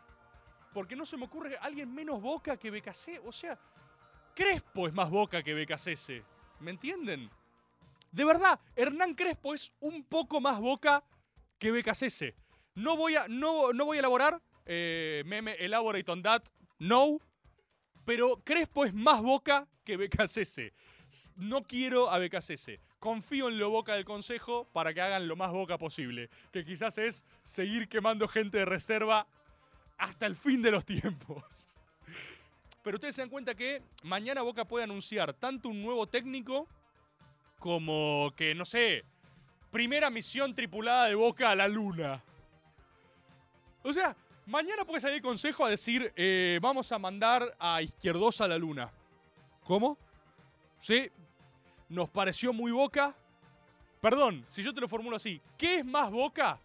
[0.73, 3.21] porque no se me ocurre alguien menos Boca que BKC.
[3.25, 3.59] O sea,
[4.33, 6.23] Crespo es más Boca que BKCS.
[6.59, 7.29] ¿Me entienden?
[8.11, 11.03] De verdad, Hernán Crespo es un poco más Boca
[11.59, 12.33] que BKCS.
[12.75, 16.43] No voy a, no, no voy a elaborar eh, meme elaborate on that,
[16.79, 17.19] no.
[18.05, 20.71] Pero Crespo es más Boca que BKCS.
[21.35, 22.79] No quiero a.
[22.99, 26.29] Confío en lo Boca del Consejo para que hagan lo más Boca posible.
[26.51, 29.27] Que quizás es seguir quemando gente de reserva
[29.97, 31.77] hasta el fin de los tiempos.
[32.83, 36.67] Pero ustedes se dan cuenta que mañana Boca puede anunciar tanto un nuevo técnico
[37.59, 39.03] como que, no sé,
[39.71, 42.23] primera misión tripulada de Boca a la Luna.
[43.83, 48.45] O sea, mañana puede salir el consejo a decir, eh, vamos a mandar a Izquierdosa
[48.45, 48.91] a la Luna.
[49.63, 49.97] ¿Cómo?
[50.81, 51.09] Sí,
[51.89, 53.15] nos pareció muy Boca.
[54.01, 56.59] Perdón, si yo te lo formulo así, ¿qué es más Boca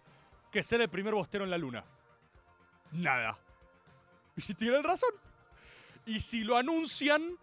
[0.51, 1.85] que ser el primer bostero en la Luna?
[2.93, 3.39] Nada.
[4.49, 5.11] Y tienen razón.
[6.05, 7.37] Y si lo anuncian,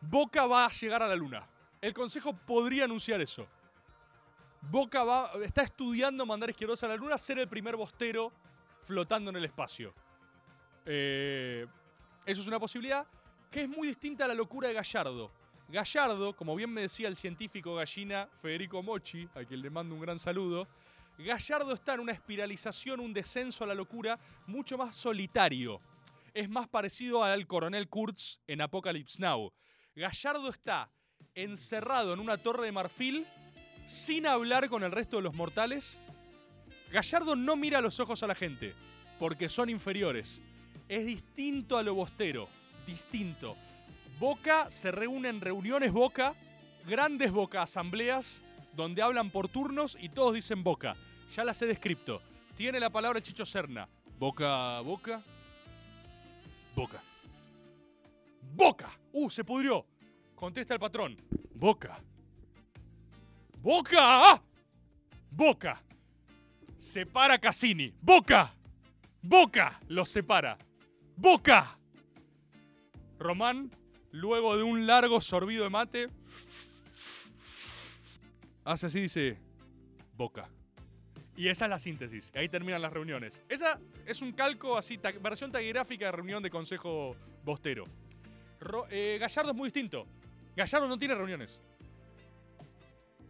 [0.00, 1.46] Boca va a llegar a la Luna.
[1.80, 3.46] El Consejo podría anunciar eso.
[4.62, 8.32] Boca va, está estudiando mandar a Izquierdosa a la Luna, ser el primer bostero
[8.82, 9.92] flotando en el espacio.
[10.84, 11.66] Eh,
[12.24, 13.06] eso es una posibilidad
[13.50, 15.30] que es muy distinta a la locura de Gallardo.
[15.68, 20.00] Gallardo, como bien me decía el científico gallina Federico Mochi, a quien le mando un
[20.00, 20.68] gran saludo,
[21.18, 25.80] Gallardo está en una espiralización, un descenso a la locura mucho más solitario.
[26.34, 29.52] Es más parecido al coronel Kurtz en Apocalypse Now.
[29.96, 30.90] Gallardo está
[31.34, 33.26] encerrado en una torre de marfil
[33.86, 35.98] sin hablar con el resto de los mortales.
[36.92, 38.74] Gallardo no mira los ojos a la gente
[39.18, 40.42] porque son inferiores.
[40.88, 42.48] Es distinto a lo bostero,
[42.86, 43.56] distinto.
[44.18, 46.34] Boca se reúne en reuniones Boca,
[46.86, 48.40] grandes Boca asambleas,
[48.74, 50.96] donde hablan por turnos y todos dicen Boca.
[51.34, 52.22] Ya las he descrito.
[52.56, 53.88] Tiene la palabra Chicho Serna.
[54.18, 55.22] Boca, Boca.
[56.74, 57.02] Boca.
[58.54, 58.90] Boca.
[59.12, 59.84] Uh, se pudrió.
[60.34, 61.16] Contesta el patrón.
[61.54, 62.00] Boca.
[63.60, 64.42] Boca.
[65.30, 65.82] Boca.
[66.78, 67.92] Separa Cassini.
[68.00, 68.54] Boca.
[69.22, 70.56] Boca los separa.
[71.16, 71.78] Boca.
[73.18, 73.70] Román,
[74.16, 76.08] luego de un largo sorbido de mate,
[78.64, 79.38] hace así, dice,
[80.16, 80.48] Boca.
[81.36, 82.32] Y esa es la síntesis.
[82.34, 83.42] Ahí terminan las reuniones.
[83.50, 87.14] Esa es un calco así, ta- versión taquigráfica de reunión de consejo
[87.44, 87.84] bostero.
[88.58, 90.06] Ro- eh, Gallardo es muy distinto.
[90.56, 91.60] Gallardo no tiene reuniones.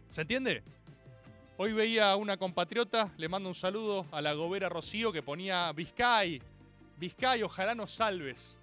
[0.09, 0.63] ¿Se entiende?
[1.57, 5.69] Hoy veía a una compatriota, le mando un saludo a la gobera Rocío que ponía
[5.73, 6.41] Vizcay,
[6.97, 8.57] Vizcay, ojalá nos salves.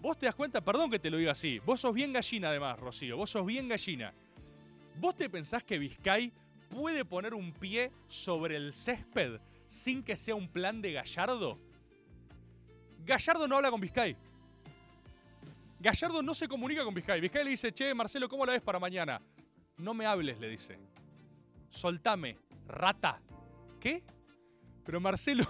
[0.00, 2.78] Vos te das cuenta, perdón que te lo diga así, vos sos bien gallina además,
[2.78, 4.14] Rocío, vos sos bien gallina.
[4.98, 6.32] ¿Vos te pensás que Vizcay
[6.70, 11.58] puede poner un pie sobre el césped sin que sea un plan de Gallardo?
[13.04, 14.16] Gallardo no habla con Vizcay.
[15.78, 17.20] Gallardo no se comunica con Vizcay.
[17.20, 19.20] Vizcay le dice, che, Marcelo, ¿cómo la ves para mañana?
[19.76, 20.78] No me hables, le dice.
[21.70, 22.38] Soltame,
[22.68, 23.20] rata.
[23.78, 24.02] ¿Qué?
[24.84, 25.46] Pero Marcelo,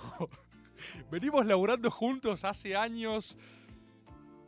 [1.11, 3.37] venimos laburando juntos hace años.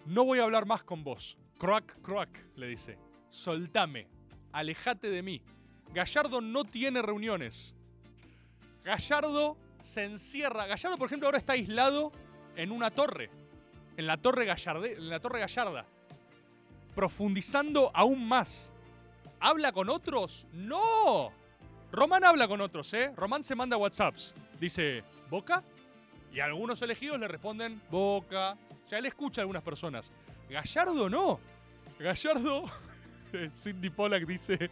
[0.06, 1.38] No voy a hablar más con vos.
[1.58, 2.98] Croac, croac, le dice.
[3.30, 4.08] Soltame.
[4.52, 5.42] Alejate de mí.
[5.92, 7.74] Gallardo no tiene reuniones.
[8.84, 10.66] Gallardo se encierra.
[10.66, 12.12] Gallardo, por ejemplo, ahora está aislado
[12.56, 13.30] en una torre.
[13.96, 15.86] En la torre, Gallarde, en la torre Gallarda.
[16.94, 18.72] Profundizando aún más.
[19.40, 20.46] ¿Habla con otros?
[20.52, 21.32] ¡No!
[21.90, 23.12] Román habla con otros, ¿eh?
[23.16, 24.34] Román se manda WhatsApps.
[24.58, 25.62] Dice, ¿Boca?
[26.32, 28.56] Y algunos elegidos le responden, Boca.
[28.84, 30.12] O sea, él escucha a algunas personas.
[30.48, 31.38] Gallardo no.
[31.98, 32.64] Gallardo,
[33.54, 34.70] Cindy Pollack dice,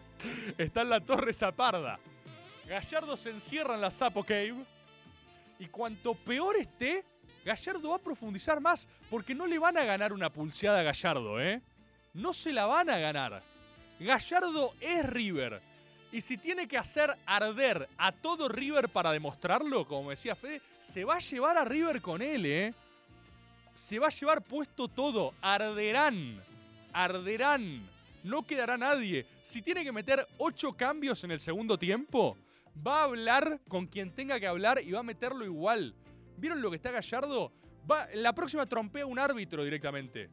[0.56, 1.98] está en la Torre Zaparda.
[2.66, 4.64] Gallardo se encierra en la Sapo Cave.
[5.58, 7.04] Y cuanto peor esté,
[7.44, 8.88] Gallardo va a profundizar más.
[9.10, 11.60] Porque no le van a ganar una pulseada a Gallardo, ¿eh?
[12.14, 13.42] No se la van a ganar.
[13.98, 15.60] Gallardo es River.
[16.12, 21.04] Y si tiene que hacer arder a todo River para demostrarlo, como decía Fede, se
[21.04, 22.74] va a llevar a River con él, ¿eh?
[23.74, 25.34] Se va a llevar puesto todo.
[25.40, 26.36] Arderán.
[26.92, 27.88] Arderán.
[28.24, 29.24] No quedará nadie.
[29.40, 32.36] Si tiene que meter ocho cambios en el segundo tiempo,
[32.86, 35.94] va a hablar con quien tenga que hablar y va a meterlo igual.
[36.36, 37.52] ¿Vieron lo que está Gallardo?
[37.90, 40.28] Va, la próxima trompea un árbitro directamente.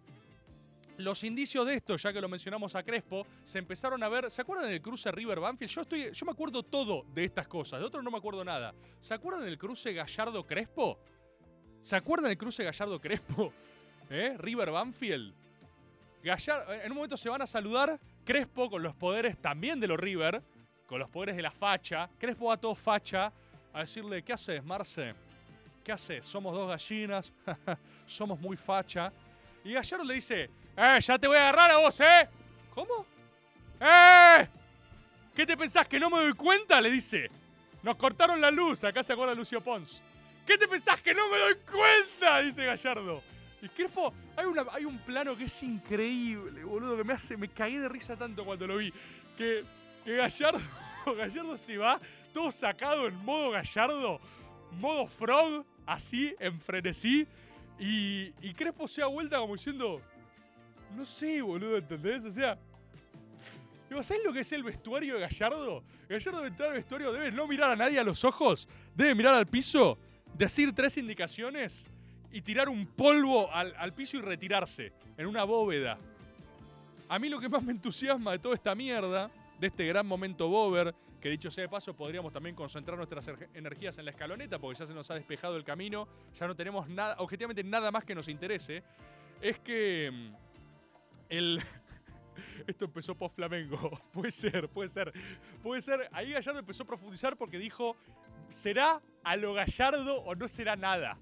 [0.98, 4.32] Los indicios de esto, ya que lo mencionamos a Crespo, se empezaron a ver.
[4.32, 5.72] ¿Se acuerdan del cruce River Banfield?
[5.72, 8.74] Yo estoy, yo me acuerdo todo de estas cosas, de otros no me acuerdo nada.
[9.00, 10.98] ¿Se acuerdan del cruce Gallardo Crespo?
[11.82, 13.54] ¿Se acuerdan del cruce Gallardo Crespo?
[14.10, 14.36] ¿Eh?
[14.40, 15.36] River Banfield.
[16.24, 20.00] Gallardo, en un momento se van a saludar Crespo con los poderes también de los
[20.00, 20.42] River,
[20.88, 22.10] con los poderes de la facha.
[22.18, 23.32] Crespo va todo facha
[23.72, 25.14] a decirle, ¿qué haces, Marce?
[25.84, 26.26] ¿Qué haces?
[26.26, 27.32] Somos dos gallinas,
[28.08, 29.14] somos muy facha.
[29.64, 32.30] Y Gallardo le dice, ¡eh, ya te voy a agarrar a vos, eh!
[32.74, 33.06] ¿Cómo?
[33.80, 34.48] ¡Eh!
[35.36, 36.80] ¿Qué te pensás que no me doy cuenta?
[36.82, 37.30] Le dice.
[37.84, 40.02] Nos cortaron la luz, acá se acuerda Lucio Pons.
[40.46, 42.40] ¿Qué te pensás que no me doy cuenta?
[42.42, 43.22] Dice Gallardo.
[43.62, 47.48] Y Crespo, hay, una- hay un plano que es increíble, boludo, que me hace, me
[47.50, 48.92] cagué de risa tanto cuando lo vi.
[49.38, 49.64] Que,
[50.04, 50.60] que Gallardo,
[51.18, 52.00] Gallardo se va
[52.34, 54.20] todo sacado en modo Gallardo,
[54.80, 57.28] modo Frog, así, en frenesí.
[57.80, 60.02] Y, y Crespo se da vuelta como diciendo,
[60.96, 62.26] no sé, boludo, ¿entendés?
[62.26, 62.58] O sea,
[64.02, 65.84] ¿sabes lo que es el vestuario de Gallardo?
[66.10, 69.36] Gallardo debe entrar al vestuario, debe no mirar a nadie a los ojos, debe mirar
[69.36, 69.98] al piso,
[70.36, 71.88] decir tres indicaciones
[72.32, 75.98] y tirar un polvo al, al piso y retirarse en una bóveda.
[77.10, 80.48] A mí lo que más me entusiasma de toda esta mierda, de este gran momento
[80.48, 84.80] Bober, que dicho sea de paso, podríamos también concentrar nuestras energías en la escaloneta, porque
[84.80, 86.08] ya se nos ha despejado el camino,
[86.38, 88.84] ya no tenemos nada, objetivamente nada más que nos interese,
[89.42, 90.47] es que mm,
[91.30, 91.62] el...
[92.68, 94.00] Esto empezó post Flamengo.
[94.14, 95.14] Puede ser, puede ser.
[95.64, 96.10] Puede ser.
[96.12, 97.96] Ahí Gallardo empezó a profundizar porque dijo:
[98.50, 101.18] ¿será a lo Gallardo o no será nada?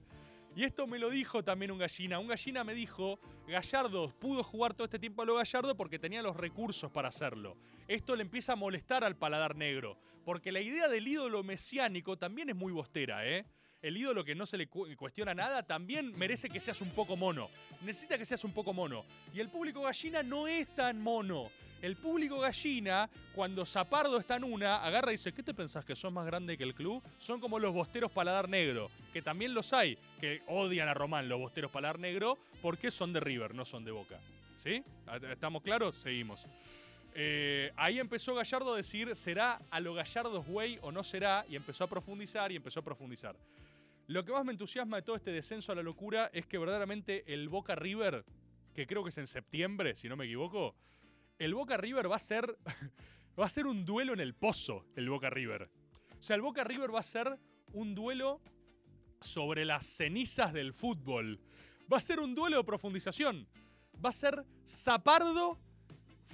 [0.55, 2.17] Y esto me lo dijo también un gallina.
[2.17, 6.21] Un gallina me dijo, Gallardo pudo jugar todo este tiempo a lo Gallardo porque tenía
[6.21, 7.57] los recursos para hacerlo.
[7.89, 12.49] Esto le empieza a molestar al paladar negro, porque la idea del ídolo mesiánico también
[12.49, 13.45] es muy bostera, ¿eh?
[13.85, 17.15] El ídolo que no se le cu- cuestiona nada también merece que seas un poco
[17.15, 17.49] mono.
[17.81, 19.05] Necesita que seas un poco mono.
[19.31, 21.51] Y el público gallina no es tan mono.
[21.83, 25.95] El público gallina, cuando Zapardo está en una, agarra y dice, ¿qué te pensás que
[25.95, 27.03] sos más grande que el club?
[27.19, 31.39] Son como los bosteros paladar negro, que también los hay, que odian a Román los
[31.39, 34.19] bosteros paladar negro, porque son de River, no son de Boca.
[34.57, 34.83] ¿Sí?
[35.29, 35.95] ¿Estamos claros?
[35.97, 36.47] Seguimos.
[37.13, 41.45] Eh, ahí empezó Gallardo a decir, ¿será a lo Gallardos Way o no será?
[41.47, 43.35] Y empezó a profundizar y empezó a profundizar.
[44.07, 47.33] Lo que más me entusiasma de todo este descenso a la locura es que verdaderamente
[47.33, 48.23] el Boca River,
[48.73, 50.75] que creo que es en septiembre, si no me equivoco,
[51.39, 52.57] el Boca River va a ser
[53.39, 55.69] va a ser un duelo en el pozo, el Boca River.
[56.19, 57.37] O sea, el Boca River va a ser
[57.73, 58.41] un duelo
[59.21, 61.39] sobre las cenizas del fútbol.
[61.91, 63.47] Va a ser un duelo de profundización.
[64.03, 65.59] Va a ser Zapardo,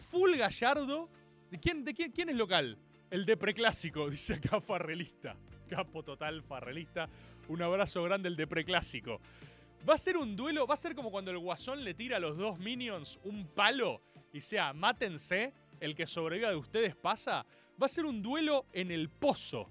[0.09, 1.09] Full Gallardo.
[1.49, 2.78] ¿De quién, de quién, quién es local?
[3.09, 5.36] El de preclásico, dice acá Farrelista.
[5.67, 7.09] Capo total, Farrelista.
[7.47, 9.19] Un abrazo grande el de preclásico.
[9.87, 12.19] Va a ser un duelo, va a ser como cuando el guasón le tira a
[12.19, 17.45] los dos minions un palo y sea, mátense, el que sobreviva de ustedes pasa.
[17.81, 19.67] Va a ser un duelo en el pozo.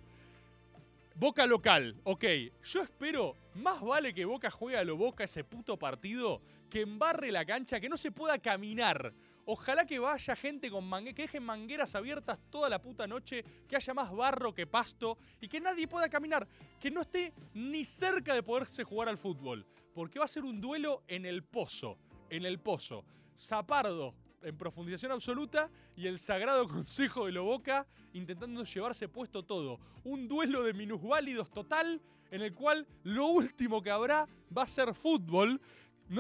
[1.15, 2.25] Boca local, ok.
[2.65, 7.31] Yo espero, más vale que Boca juegue a lo Boca ese puto partido, que embarre
[7.31, 9.13] la cancha, que no se pueda caminar.
[9.53, 13.75] Ojalá que vaya gente con mangueras, que dejen mangueras abiertas toda la puta noche, que
[13.75, 16.47] haya más barro que pasto y que nadie pueda caminar,
[16.79, 20.61] que no esté ni cerca de poderse jugar al fútbol, porque va a ser un
[20.61, 21.99] duelo en el pozo,
[22.29, 23.05] en el pozo.
[23.37, 29.81] Zapardo en profundización absoluta y el sagrado consejo de Loboca intentando llevarse puesto todo.
[30.05, 34.95] Un duelo de minusválidos total en el cual lo último que habrá va a ser
[34.95, 35.61] fútbol.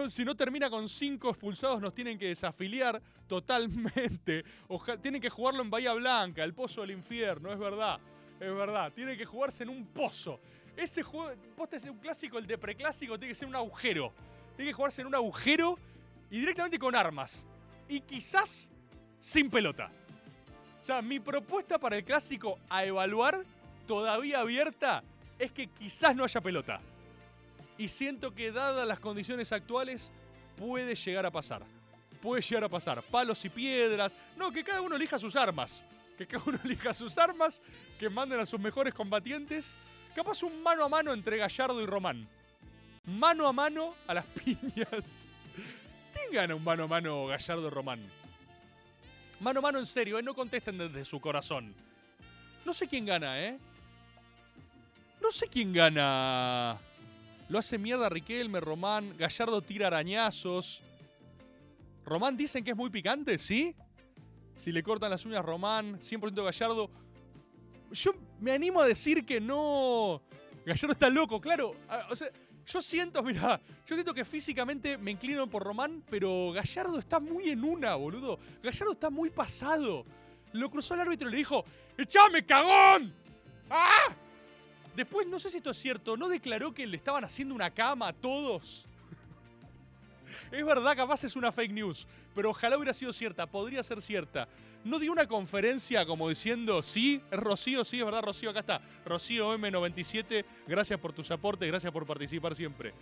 [0.09, 4.45] Si no termina con cinco expulsados, nos tienen que desafiliar totalmente.
[4.68, 8.01] Oja- tienen que jugarlo en Bahía Blanca, el pozo del infierno, es verdad.
[8.41, 8.93] Es verdad.
[8.93, 10.41] Tiene que jugarse en un pozo.
[10.76, 11.31] Ese juego,
[11.70, 14.12] es un clásico, el de preclásico, tiene que ser un agujero.
[14.57, 15.78] Tiene que jugarse en un agujero
[16.28, 17.47] y directamente con armas.
[17.89, 18.68] Y quizás
[19.20, 19.93] sin pelota.
[20.81, 23.45] O sea, mi propuesta para el clásico a evaluar,
[23.87, 25.05] todavía abierta,
[25.39, 26.81] es que quizás no haya pelota.
[27.78, 30.11] Y siento que dadas las condiciones actuales,
[30.57, 31.62] puede llegar a pasar.
[32.21, 33.03] Puede llegar a pasar.
[33.03, 34.16] Palos y piedras.
[34.37, 35.85] No, que cada uno elija sus armas.
[36.18, 37.62] Que cada uno elija sus armas,
[37.99, 39.77] que manden a sus mejores combatientes.
[40.14, 42.29] Capaz un mano a mano entre Gallardo y Román.
[43.07, 45.29] Mano a mano a las piñas.
[46.12, 48.01] ¿Quién gana un mano a mano Gallardo-Román?
[49.41, 50.23] Mano a mano en serio, ¿eh?
[50.23, 51.75] No contesten desde su corazón.
[52.64, 53.59] No sé quién gana, ¿eh?
[55.23, 56.77] No sé quién gana.
[57.49, 59.16] Lo hace mierda Riquelme, Román.
[59.16, 60.83] Gallardo tira arañazos.
[62.05, 63.74] Román dicen que es muy picante, ¿sí?
[64.55, 66.90] Si le cortan las uñas Román, 100% Gallardo.
[67.92, 70.22] Yo me animo a decir que no.
[70.64, 71.74] Gallardo está loco, claro.
[72.11, 72.28] O sea,
[72.66, 77.51] yo siento, mira, yo siento que físicamente me inclino por Román, pero Gallardo está muy
[77.51, 78.38] en una, boludo.
[78.62, 80.05] Gallardo está muy pasado.
[80.53, 81.64] Lo cruzó el árbitro y le dijo:
[81.96, 83.14] ¡Echame, cagón!
[83.70, 84.09] ¡Ah!
[84.96, 88.09] Después, no sé si esto es cierto, ¿no declaró que le estaban haciendo una cama
[88.09, 88.86] a todos?
[90.51, 94.49] Es verdad, capaz es una fake news, pero ojalá hubiera sido cierta, podría ser cierta.
[94.85, 98.81] No dio una conferencia como diciendo, sí, Rocío, sí, es verdad, Rocío, acá está.
[99.05, 102.95] Rocío M97, gracias por tus aportes, gracias por participar siempre.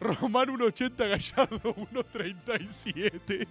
[0.00, 3.46] Román 1.80, Gallardo 1.37.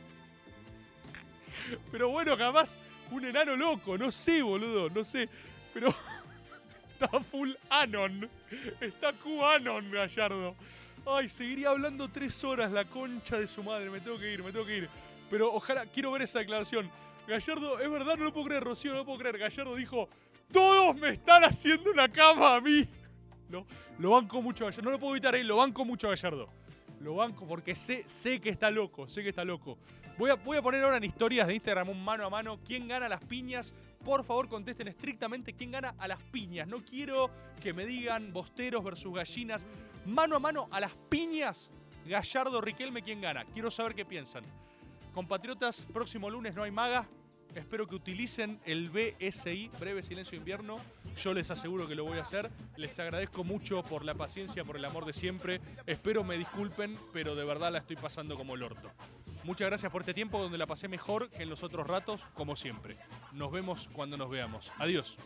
[1.91, 2.77] Pero bueno, capaz
[3.11, 5.29] un enano loco, no sé, boludo, no sé.
[5.73, 5.93] Pero
[6.93, 8.29] está full Anon.
[8.79, 10.55] Está Q-Anon, Gallardo.
[11.05, 13.89] Ay, seguiría hablando tres horas la concha de su madre.
[13.89, 14.89] Me tengo que ir, me tengo que ir.
[15.29, 16.89] Pero ojalá, quiero ver esa declaración.
[17.27, 19.37] Gallardo, es verdad, no lo puedo creer, Rocío, no lo puedo creer.
[19.37, 20.09] Gallardo dijo,
[20.51, 22.87] todos me están haciendo una cama a mí.
[23.49, 23.65] Lo,
[23.97, 24.85] lo banco mucho a Gallardo.
[24.85, 26.49] No lo puedo evitar ahí, lo banco mucho a Gallardo.
[27.01, 29.77] Lo banco porque sé, sé que está loco, sé que está loco.
[30.17, 32.59] Voy a, voy a poner ahora en historias de Instagram un mano a mano.
[32.63, 33.73] ¿Quién gana las piñas?
[34.05, 36.67] Por favor, contesten estrictamente quién gana a las piñas.
[36.67, 37.31] No quiero
[37.61, 39.65] que me digan bosteros versus gallinas.
[40.05, 41.71] Mano a mano a las piñas.
[42.05, 43.45] Gallardo, Riquelme, ¿quién gana?
[43.45, 44.43] Quiero saber qué piensan.
[45.13, 47.07] Compatriotas, próximo lunes no hay maga.
[47.53, 50.79] Espero que utilicen el BSI, Breve Silencio Invierno.
[51.17, 52.49] Yo les aseguro que lo voy a hacer.
[52.77, 55.59] Les agradezco mucho por la paciencia, por el amor de siempre.
[55.85, 58.89] Espero me disculpen, pero de verdad la estoy pasando como el orto.
[59.43, 62.55] Muchas gracias por este tiempo donde la pasé mejor que en los otros ratos, como
[62.55, 62.97] siempre.
[63.33, 64.71] Nos vemos cuando nos veamos.
[64.77, 65.17] Adiós.